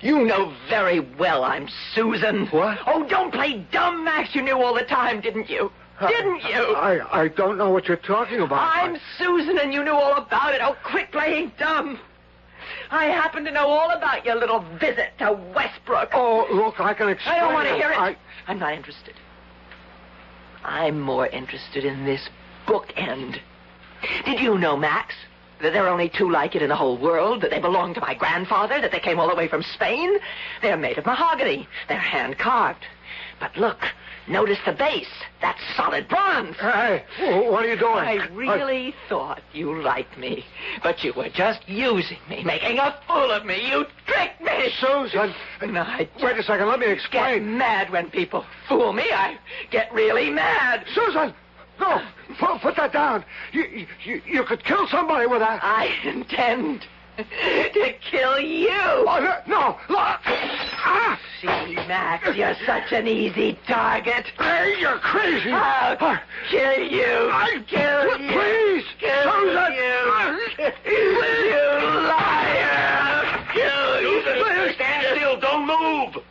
You 0.02 0.24
know 0.26 0.54
very 0.70 1.02
well 1.02 1.44
I'm 1.44 1.68
Susan. 1.94 2.48
What? 2.48 2.80
Oh, 2.88 3.06
don't 3.08 3.34
play 3.34 3.66
dumb, 3.72 4.06
Max. 4.06 4.34
You 4.34 4.42
knew 4.42 4.62
all 4.62 4.74
the 4.74 4.86
time, 4.86 5.20
didn't 5.20 5.50
you? 5.50 5.72
Didn't 6.08 6.44
you? 6.44 6.76
I, 6.76 7.24
I 7.24 7.28
don't 7.28 7.58
know 7.58 7.72
what 7.72 7.88
you're 7.88 7.98
talking 7.98 8.40
about. 8.40 8.74
I'm 8.74 8.98
Susan, 9.18 9.60
and 9.60 9.74
you 9.74 9.84
knew 9.84 9.92
all 9.92 10.16
about 10.16 10.54
it. 10.54 10.62
Oh, 10.64 10.78
quit 10.86 11.12
playing 11.12 11.52
dumb. 11.60 12.00
I 12.92 13.06
happen 13.06 13.46
to 13.46 13.52
know 13.52 13.68
all 13.68 13.92
about 13.92 14.26
your 14.26 14.36
little 14.36 14.62
visit 14.80 15.12
to 15.20 15.34
Westbrook. 15.56 16.10
Oh, 16.14 16.48
look, 16.52 16.80
I 16.80 16.94
can 16.94 17.10
explain. 17.10 17.36
I 17.36 17.40
don't 17.40 17.54
want 17.54 17.68
to 17.68 17.76
hear 17.76 17.92
it. 17.92 17.98
I, 17.98 18.16
I'm 18.48 18.60
not 18.60 18.74
interested. 18.74 19.14
I'm 20.64 21.00
more 21.00 21.28
interested 21.28 21.86
in 21.86 22.06
this 22.06 22.30
bookend. 22.68 23.40
Did 24.26 24.40
you 24.40 24.58
know, 24.58 24.76
Max, 24.76 25.14
that 25.62 25.74
there 25.74 25.86
are 25.86 25.90
only 25.90 26.10
two 26.10 26.30
like 26.30 26.56
it 26.56 26.62
in 26.62 26.70
the 26.70 26.76
whole 26.76 26.98
world? 26.98 27.42
That 27.42 27.52
they 27.52 27.60
belong 27.60 27.94
to 27.94 28.02
my 28.02 28.16
grandfather? 28.16 28.82
That 28.82 28.92
they 28.92 29.00
came 29.00 29.20
all 29.20 29.30
the 29.30 29.36
way 29.36 29.48
from 29.48 29.62
Spain? 29.62 30.18
They're 30.62 30.78
made 30.78 30.98
of 30.98 31.06
mahogany. 31.06 31.68
They're 31.88 31.98
hand 31.98 32.38
carved. 32.40 32.86
But 33.40 33.56
look, 33.58 33.80
notice 34.28 34.58
the 34.66 34.74
base. 34.74 35.08
That's 35.42 35.60
solid 35.76 36.08
bronze. 36.10 36.56
Hey, 36.58 37.04
wh- 37.18 37.52
what 37.52 37.64
are 37.66 37.70
you 37.70 37.78
doing? 37.80 37.96
I 37.96 38.28
really 38.34 38.94
thought 39.08 39.42
you 39.54 39.82
liked 39.82 40.18
me, 40.18 40.46
but 40.84 41.04
you 41.04 41.14
were 41.14 41.30
just 41.30 41.68
using 41.68 42.18
me, 42.30 42.44
making 42.44 42.80
a 42.80 42.96
fool 43.08 43.32
of 43.32 43.46
me. 43.46 43.70
You 43.70 43.86
tricked 44.06 44.42
me. 44.42 44.70
Susan. 44.80 45.34
No, 45.66 45.82
I 45.82 46.10
Wait 46.22 46.38
a 46.38 46.44
second, 46.44 46.68
let 46.68 46.80
me 46.80 46.88
explain. 46.88 47.44
get 47.44 47.44
mad 47.44 47.92
when 47.92 48.10
people 48.10 48.46
fool 48.68 48.94
me. 48.94 49.04
I 49.12 49.38
get 49.72 49.92
really 49.94 50.30
mad. 50.30 50.86
Susan! 50.94 51.34
No, 51.80 52.02
put, 52.40 52.62
put 52.62 52.76
that 52.76 52.92
down. 52.92 53.24
You, 53.54 53.86
you, 54.04 54.22
you 54.26 54.44
could 54.44 54.66
kill 54.66 54.86
somebody 54.88 55.28
with 55.28 55.40
that. 55.40 55.62
I 55.64 55.88
intend 56.04 56.86
to 57.74 57.94
kill 58.12 58.40
you. 58.40 58.70
Oh, 58.72 59.20
no, 59.20 59.36
no, 59.48 59.78
look. 59.90 60.20
Ah! 60.82 61.20
See, 61.42 61.48
Max, 61.48 62.36
you're 62.36 62.56
such 62.66 62.92
an 62.92 63.08
easy 63.08 63.58
target. 63.68 64.26
Hey, 64.38 64.76
you're 64.80 65.00
crazy. 65.00 65.52
I'll 65.52 65.98
kill 66.50 66.84
you. 66.84 67.30
I'll 67.32 67.64
kill 67.64 68.20
you. 68.20 68.32
Please, 68.32 68.86
kill 69.00 69.32
Susan. 69.32 69.74
you. 69.74 70.10
You 70.86 71.62
liar. 72.08 73.48
Kill 73.54 74.02
you. 74.02 74.74
Stand 74.74 75.18
still. 75.18 75.40
Don't 75.40 75.68
move. 75.68 76.24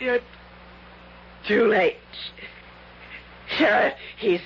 You're 0.00 0.20
too 1.46 1.68
late. 1.68 1.96
Sheriff, 3.56 3.94
he's 4.18 4.40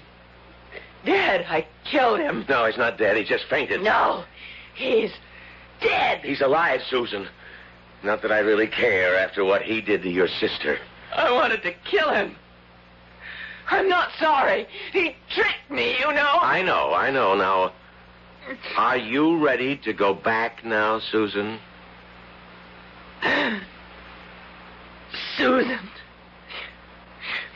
dead. 1.04 1.46
I 1.48 1.66
killed 1.84 2.20
him. 2.20 2.44
No, 2.48 2.66
he's 2.66 2.78
not 2.78 2.98
dead. 2.98 3.16
He 3.16 3.24
just 3.24 3.44
fainted. 3.48 3.82
No, 3.82 4.24
he's 4.74 5.10
dead. 5.80 6.20
He's 6.24 6.40
alive, 6.40 6.80
Susan. 6.88 7.28
Not 8.02 8.22
that 8.22 8.32
I 8.32 8.40
really 8.40 8.66
care 8.66 9.16
after 9.16 9.44
what 9.44 9.62
he 9.62 9.80
did 9.80 10.02
to 10.02 10.10
your 10.10 10.28
sister. 10.28 10.78
I 11.14 11.30
wanted 11.30 11.62
to 11.62 11.72
kill 11.90 12.10
him. 12.10 12.36
I'm 13.70 13.88
not 13.88 14.10
sorry. 14.18 14.66
He 14.92 15.14
tricked 15.34 15.70
me, 15.70 15.96
you 15.98 16.12
know. 16.12 16.38
I 16.40 16.62
know, 16.62 16.92
I 16.92 17.10
know. 17.10 17.34
Now, 17.34 17.72
are 18.76 18.96
you 18.96 19.38
ready 19.44 19.76
to 19.78 19.92
go 19.92 20.14
back 20.14 20.64
now, 20.64 20.98
Susan? 20.98 21.58
Susan. 25.36 25.78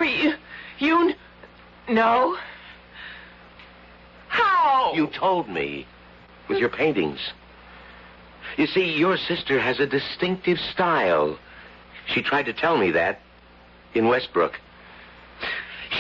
You, 0.01 0.35
you 0.79 0.97
kn- 0.99 1.17
know? 4.77 4.95
You 4.95 5.07
told 5.09 5.49
me 5.49 5.87
with 6.49 6.59
your 6.59 6.69
paintings. 6.69 7.21
You 8.57 8.67
see, 8.67 8.93
your 8.97 9.17
sister 9.17 9.61
has 9.61 9.81
a 9.81 9.87
distinctive 9.87 10.59
style. 10.59 11.39
She 12.07 12.23
tried 12.23 12.45
to 12.45 12.53
tell 12.53 12.77
me 12.77 12.93
that 12.93 13.21
in 13.95 14.09
Westbrook. 14.09 14.61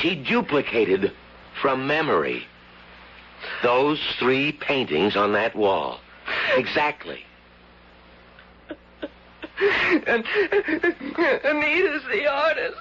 She 0.00 0.14
duplicated 0.14 1.12
from 1.60 1.86
memory 1.86 2.46
those 3.62 4.00
three 4.18 4.52
paintings 4.52 5.16
on 5.16 5.32
that 5.32 5.54
wall. 5.54 6.00
Exactly. 6.56 7.24
and 10.06 10.24
Anita's 11.44 12.02
the 12.10 12.26
artist. 12.30 12.76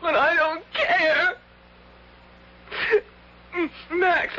But 0.00 0.14
I 0.14 0.34
don't 0.36 0.64
care. 0.72 1.34
Max, 3.90 4.38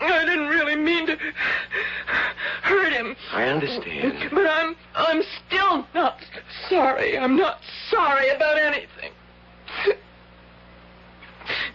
I, 0.00 0.24
didn't 0.24 0.46
really 0.46 0.76
mean 0.76 1.06
to 1.06 1.16
hurt 2.62 2.92
him. 2.92 3.16
I 3.32 3.44
understand. 3.44 4.30
But 4.30 4.46
I'm 4.48 4.76
I'm 4.94 5.22
still 5.46 5.86
not 5.94 6.18
sorry. 6.68 7.18
I'm 7.18 7.36
not 7.36 7.58
sorry 7.90 8.28
about 8.30 8.58
anything. 8.58 9.12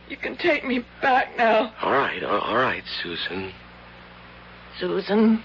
You 0.09 0.17
can 0.17 0.37
take 0.37 0.63
me 0.65 0.85
back 1.01 1.35
now. 1.37 1.73
All 1.81 1.91
right, 1.91 2.23
all- 2.23 2.39
all 2.41 2.57
right, 2.57 2.83
Susan. 3.01 3.51
Susan. 4.79 5.43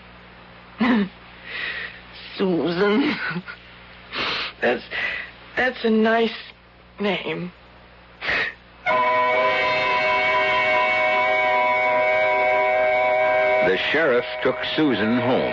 Susan. 2.36 3.16
That's 4.60 4.82
that's 5.56 5.84
a 5.84 5.90
nice 5.90 6.34
name. 7.00 7.52
The 13.68 13.76
sheriff 13.92 14.24
took 14.42 14.56
Susan 14.76 15.18
home 15.18 15.52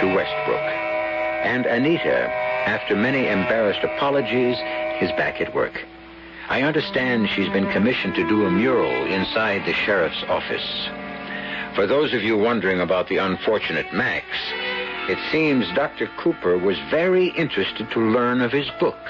to 0.00 0.14
Westbrook. 0.14 0.62
And 1.42 1.66
Anita, 1.66 2.30
after 2.68 2.94
many 2.94 3.26
embarrassed 3.26 3.82
apologies, 3.82 4.56
is 5.02 5.10
back 5.18 5.40
at 5.40 5.52
work. 5.52 5.84
I 6.48 6.62
understand 6.62 7.28
she's 7.28 7.48
been 7.48 7.68
commissioned 7.72 8.14
to 8.14 8.28
do 8.28 8.46
a 8.46 8.50
mural 8.52 9.06
inside 9.06 9.66
the 9.66 9.72
sheriff's 9.72 10.22
office. 10.28 10.88
For 11.74 11.84
those 11.84 12.14
of 12.14 12.22
you 12.22 12.38
wondering 12.38 12.80
about 12.80 13.08
the 13.08 13.16
unfortunate 13.16 13.92
Max, 13.92 14.24
it 15.08 15.18
seems 15.32 15.66
Dr. 15.74 16.06
Cooper 16.18 16.56
was 16.56 16.78
very 16.92 17.30
interested 17.30 17.90
to 17.90 18.08
learn 18.08 18.40
of 18.40 18.52
his 18.52 18.70
book. 18.78 19.00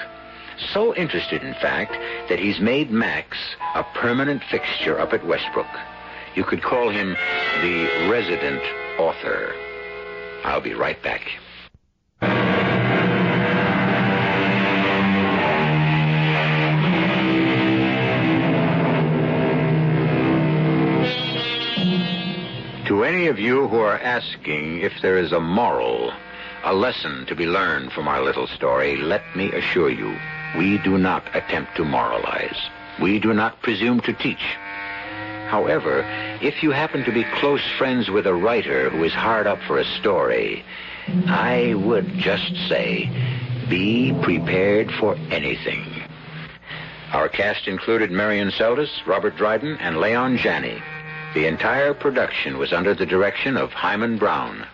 So 0.73 0.95
interested, 0.95 1.43
in 1.43 1.53
fact, 1.53 1.93
that 2.31 2.39
he's 2.39 2.61
made 2.61 2.91
Max 2.91 3.37
a 3.75 3.85
permanent 3.95 4.43
fixture 4.45 4.99
up 4.99 5.13
at 5.13 5.27
Westbrook. 5.27 5.69
You 6.35 6.45
could 6.45 6.63
call 6.63 6.89
him 6.89 7.15
the 7.61 8.09
resident 8.09 8.63
author. 8.99 9.55
I'll 10.45 10.63
be 10.63 10.73
right 10.73 11.01
back. 11.03 11.21
To 22.87 23.05
any 23.05 23.27
of 23.27 23.39
you 23.39 23.69
who 23.69 23.79
are 23.81 23.99
asking 23.99 24.81
if 24.81 24.93
there 25.03 25.19
is 25.19 25.33
a 25.33 25.41
moral, 25.41 26.13
a 26.65 26.73
lesson 26.73 27.27
to 27.27 27.35
be 27.35 27.47
learned 27.47 27.93
from 27.93 28.09
our 28.09 28.23
little 28.23 28.47
story, 28.47 28.97
let 28.97 29.23
me 29.37 29.53
assure 29.53 29.91
you, 29.91 30.17
we 30.57 30.79
do 30.79 30.97
not 30.97 31.25
attempt 31.35 31.77
to 31.77 31.85
moralize. 31.85 32.57
We 33.01 33.19
do 33.19 33.35
not 33.35 33.61
presume 33.61 34.01
to 34.01 34.13
teach. 34.15 34.57
However, 35.53 36.03
if 36.41 36.63
you 36.63 36.71
happen 36.71 37.05
to 37.05 37.13
be 37.13 37.25
close 37.25 37.61
friends 37.77 38.09
with 38.09 38.27
a 38.27 38.33
writer 38.33 38.89
who 38.89 39.05
is 39.05 39.13
hard 39.13 39.47
up 39.47 39.61
for 39.67 39.77
a 39.77 39.85
story, 39.85 40.65
I 41.27 41.75
would 41.75 42.09
just 42.17 42.57
say, 42.71 43.11
be 43.69 44.19
prepared 44.23 44.91
for 44.93 45.15
anything. 45.31 45.85
Our 47.13 47.29
cast 47.29 47.69
included 47.69 48.11
Marian 48.11 48.51
Seldes, 48.51 49.07
Robert 49.07 49.37
Dryden, 49.37 49.77
and 49.79 49.99
Leon 49.99 50.39
Janney. 50.39 50.83
The 51.35 51.47
entire 51.47 51.93
production 51.93 52.57
was 52.57 52.73
under 52.73 52.95
the 52.95 53.05
direction 53.05 53.59
of 53.59 53.75
Himan 53.75 54.17
Brown. 54.17 54.67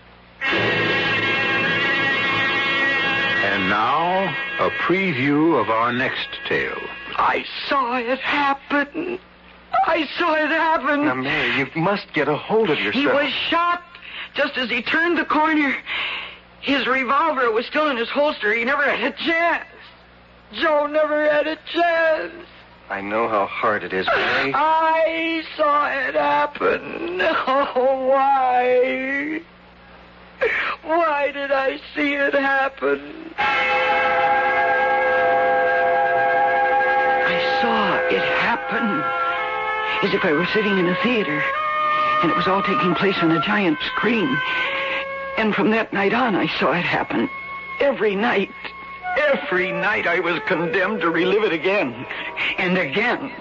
And 3.43 3.69
now, 3.69 4.33
a 4.61 4.71
preview 4.87 5.61
of 5.61 5.71
our 5.71 5.93
next 5.93 6.29
tale. 6.47 6.79
I 7.17 7.45
saw 7.67 7.97
it 7.97 8.21
happen. 8.21 9.19
I 9.87 10.07
saw 10.19 10.35
it 10.35 10.49
happen. 10.49 11.05
Now, 11.07 11.15
Mary, 11.15 11.59
you 11.59 11.67
must 11.77 12.13
get 12.13 12.29
a 12.29 12.37
hold 12.37 12.71
of 12.71 12.79
yourself. 12.79 12.95
He 12.95 13.07
was 13.07 13.33
shot 13.51 13.83
just 14.35 14.57
as 14.57 14.69
he 14.69 14.83
turned 14.83 15.19
the 15.19 15.25
corner. 15.25 15.75
His 16.61 16.87
revolver 16.87 17.51
was 17.51 17.67
still 17.67 17.89
in 17.89 17.97
his 17.97 18.09
holster. 18.09 18.53
He 18.53 18.65
never 18.65 18.83
had 18.83 19.13
a 19.13 19.17
chance. 19.17 19.65
Joe 20.53 20.87
never 20.87 21.29
had 21.31 21.47
a 21.47 21.57
chance. 21.73 22.47
I 22.91 23.01
know 23.03 23.29
how 23.29 23.47
hard 23.47 23.85
it 23.85 23.93
is, 23.93 24.07
Mary. 24.07 24.53
I 24.57 25.43
saw 25.57 25.89
it 25.91 26.15
happen. 26.15 27.07
Oh, 27.51 28.07
why? 28.09 29.41
Why 30.83 31.33
did 31.33 31.51
I 31.51 31.79
see 31.95 32.15
it 32.15 32.35
happen? 32.35 33.35
I 37.29 37.59
saw 37.61 37.97
it 38.09 38.23
happen 38.23 38.98
as 40.03 40.15
if 40.15 40.25
I 40.25 40.33
were 40.33 40.47
sitting 40.47 40.79
in 40.79 40.89
a 40.89 40.95
theater 41.03 41.43
and 42.23 42.31
it 42.31 42.37
was 42.37 42.47
all 42.47 42.63
taking 42.63 42.95
place 42.95 43.17
on 43.23 43.31
a 43.31 43.41
giant 43.43 43.79
screen. 43.95 44.37
And 45.37 45.55
from 45.55 45.71
that 45.71 45.93
night 45.93 46.13
on, 46.13 46.35
I 46.35 46.47
saw 46.59 46.73
it 46.73 46.85
happen 46.85 47.29
every 47.81 48.17
night. 48.17 48.51
Every 49.17 49.73
night 49.73 50.07
I 50.07 50.21
was 50.21 50.41
condemned 50.47 51.01
to 51.01 51.11
relive 51.11 51.45
it 51.45 51.53
again 51.53 52.07
and 52.59 52.77
again 52.77 53.33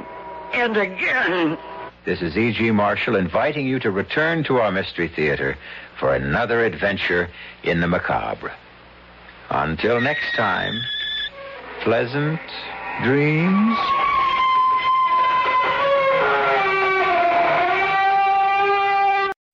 and 0.54 0.78
again. 0.78 1.58
This 2.06 2.22
is 2.22 2.38
E.G. 2.38 2.72
Marshall 2.72 3.16
inviting 3.16 3.68
you 3.68 3.80
to 3.80 3.92
return 3.92 4.44
to 4.46 4.58
our 4.58 4.72
Mystery 4.72 5.08
Theater 5.10 5.58
for 6.00 6.16
another 6.16 6.64
adventure 6.64 7.30
in 7.64 7.82
the 7.82 7.88
macabre. 7.88 8.54
Until 9.50 10.00
next 10.00 10.36
time, 10.36 10.80
pleasant 11.82 12.40
dreams. 13.04 13.78